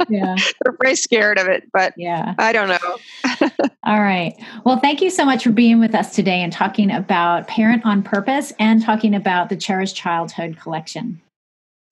Yeah. 0.09 0.37
they're 0.63 0.77
very 0.83 0.97
scared 0.97 1.39
of 1.39 1.47
it, 1.47 1.69
but 1.73 1.95
Yeah. 1.97 2.35
I 2.39 2.53
don't 2.53 2.69
know. 2.69 3.49
All 3.85 4.01
right. 4.01 4.35
Well, 4.65 4.79
thank 4.79 5.01
you 5.01 5.11
so 5.11 5.25
much 5.25 5.45
for 5.45 5.51
being 5.53 5.81
with 5.81 5.95
us 5.95 6.15
today 6.15 6.43
and 6.43 6.53
talking 6.53 6.91
about 6.91 7.47
Parent 7.49 7.85
on 7.87 8.03
Purpose 8.03 8.53
and 8.59 8.83
talking 8.83 9.15
about 9.15 9.49
the 9.49 9.57
Cherished 9.57 9.97
Childhood 9.97 10.59
Collection. 10.61 11.21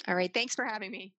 All 0.08 0.14
right, 0.14 0.32
thanks 0.32 0.54
for 0.54 0.64
having 0.64 0.90
me. 0.90 1.12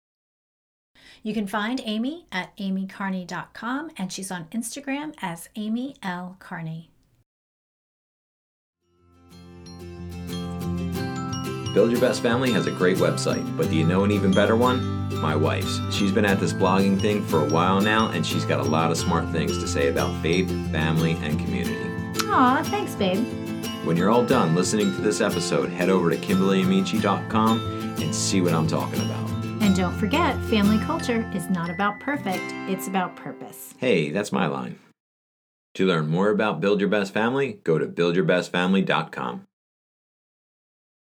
You 1.23 1.33
can 1.33 1.47
find 1.47 1.81
Amy 1.83 2.27
at 2.31 2.55
amycarney.com 2.57 3.91
and 3.97 4.13
she's 4.13 4.31
on 4.31 4.45
Instagram 4.45 5.13
as 5.21 5.49
Amy 5.55 5.95
L. 6.03 6.37
Carney. 6.39 6.91
Build 11.77 11.91
Your 11.91 12.01
Best 12.01 12.23
Family 12.23 12.51
has 12.53 12.65
a 12.65 12.71
great 12.71 12.97
website, 12.97 13.55
but 13.55 13.69
do 13.69 13.75
you 13.75 13.85
know 13.85 14.03
an 14.03 14.09
even 14.09 14.31
better 14.31 14.55
one? 14.55 15.13
My 15.21 15.35
wife's. 15.35 15.79
She's 15.93 16.11
been 16.11 16.25
at 16.25 16.39
this 16.39 16.51
blogging 16.51 16.99
thing 16.99 17.23
for 17.23 17.45
a 17.45 17.49
while 17.51 17.79
now, 17.81 18.09
and 18.09 18.25
she's 18.25 18.45
got 18.45 18.59
a 18.59 18.63
lot 18.63 18.89
of 18.89 18.97
smart 18.97 19.29
things 19.29 19.59
to 19.59 19.67
say 19.67 19.87
about 19.87 20.19
faith, 20.23 20.49
family, 20.71 21.11
and 21.21 21.37
community. 21.39 22.19
Aw, 22.25 22.63
thanks, 22.63 22.95
babe. 22.95 23.23
When 23.85 23.95
you're 23.95 24.09
all 24.09 24.25
done 24.25 24.55
listening 24.55 24.91
to 24.95 25.01
this 25.01 25.21
episode, 25.21 25.69
head 25.69 25.91
over 25.91 26.09
to 26.09 26.17
KimberlyAmici.com 26.17 27.59
and 28.01 28.15
see 28.15 28.41
what 28.41 28.53
I'm 28.53 28.65
talking 28.65 28.99
about. 29.01 29.29
And 29.61 29.75
don't 29.75 29.93
forget, 29.99 30.35
family 30.45 30.79
culture 30.83 31.29
is 31.35 31.47
not 31.47 31.69
about 31.69 31.99
perfect, 31.99 32.41
it's 32.67 32.87
about 32.87 33.15
purpose. 33.15 33.75
Hey, 33.77 34.09
that's 34.09 34.31
my 34.31 34.47
line. 34.47 34.79
To 35.75 35.85
learn 35.85 36.07
more 36.07 36.31
about 36.31 36.59
Build 36.59 36.79
Your 36.79 36.89
Best 36.89 37.13
Family, 37.13 37.59
go 37.63 37.77
to 37.77 37.85
buildyourbestfamily.com. 37.85 39.46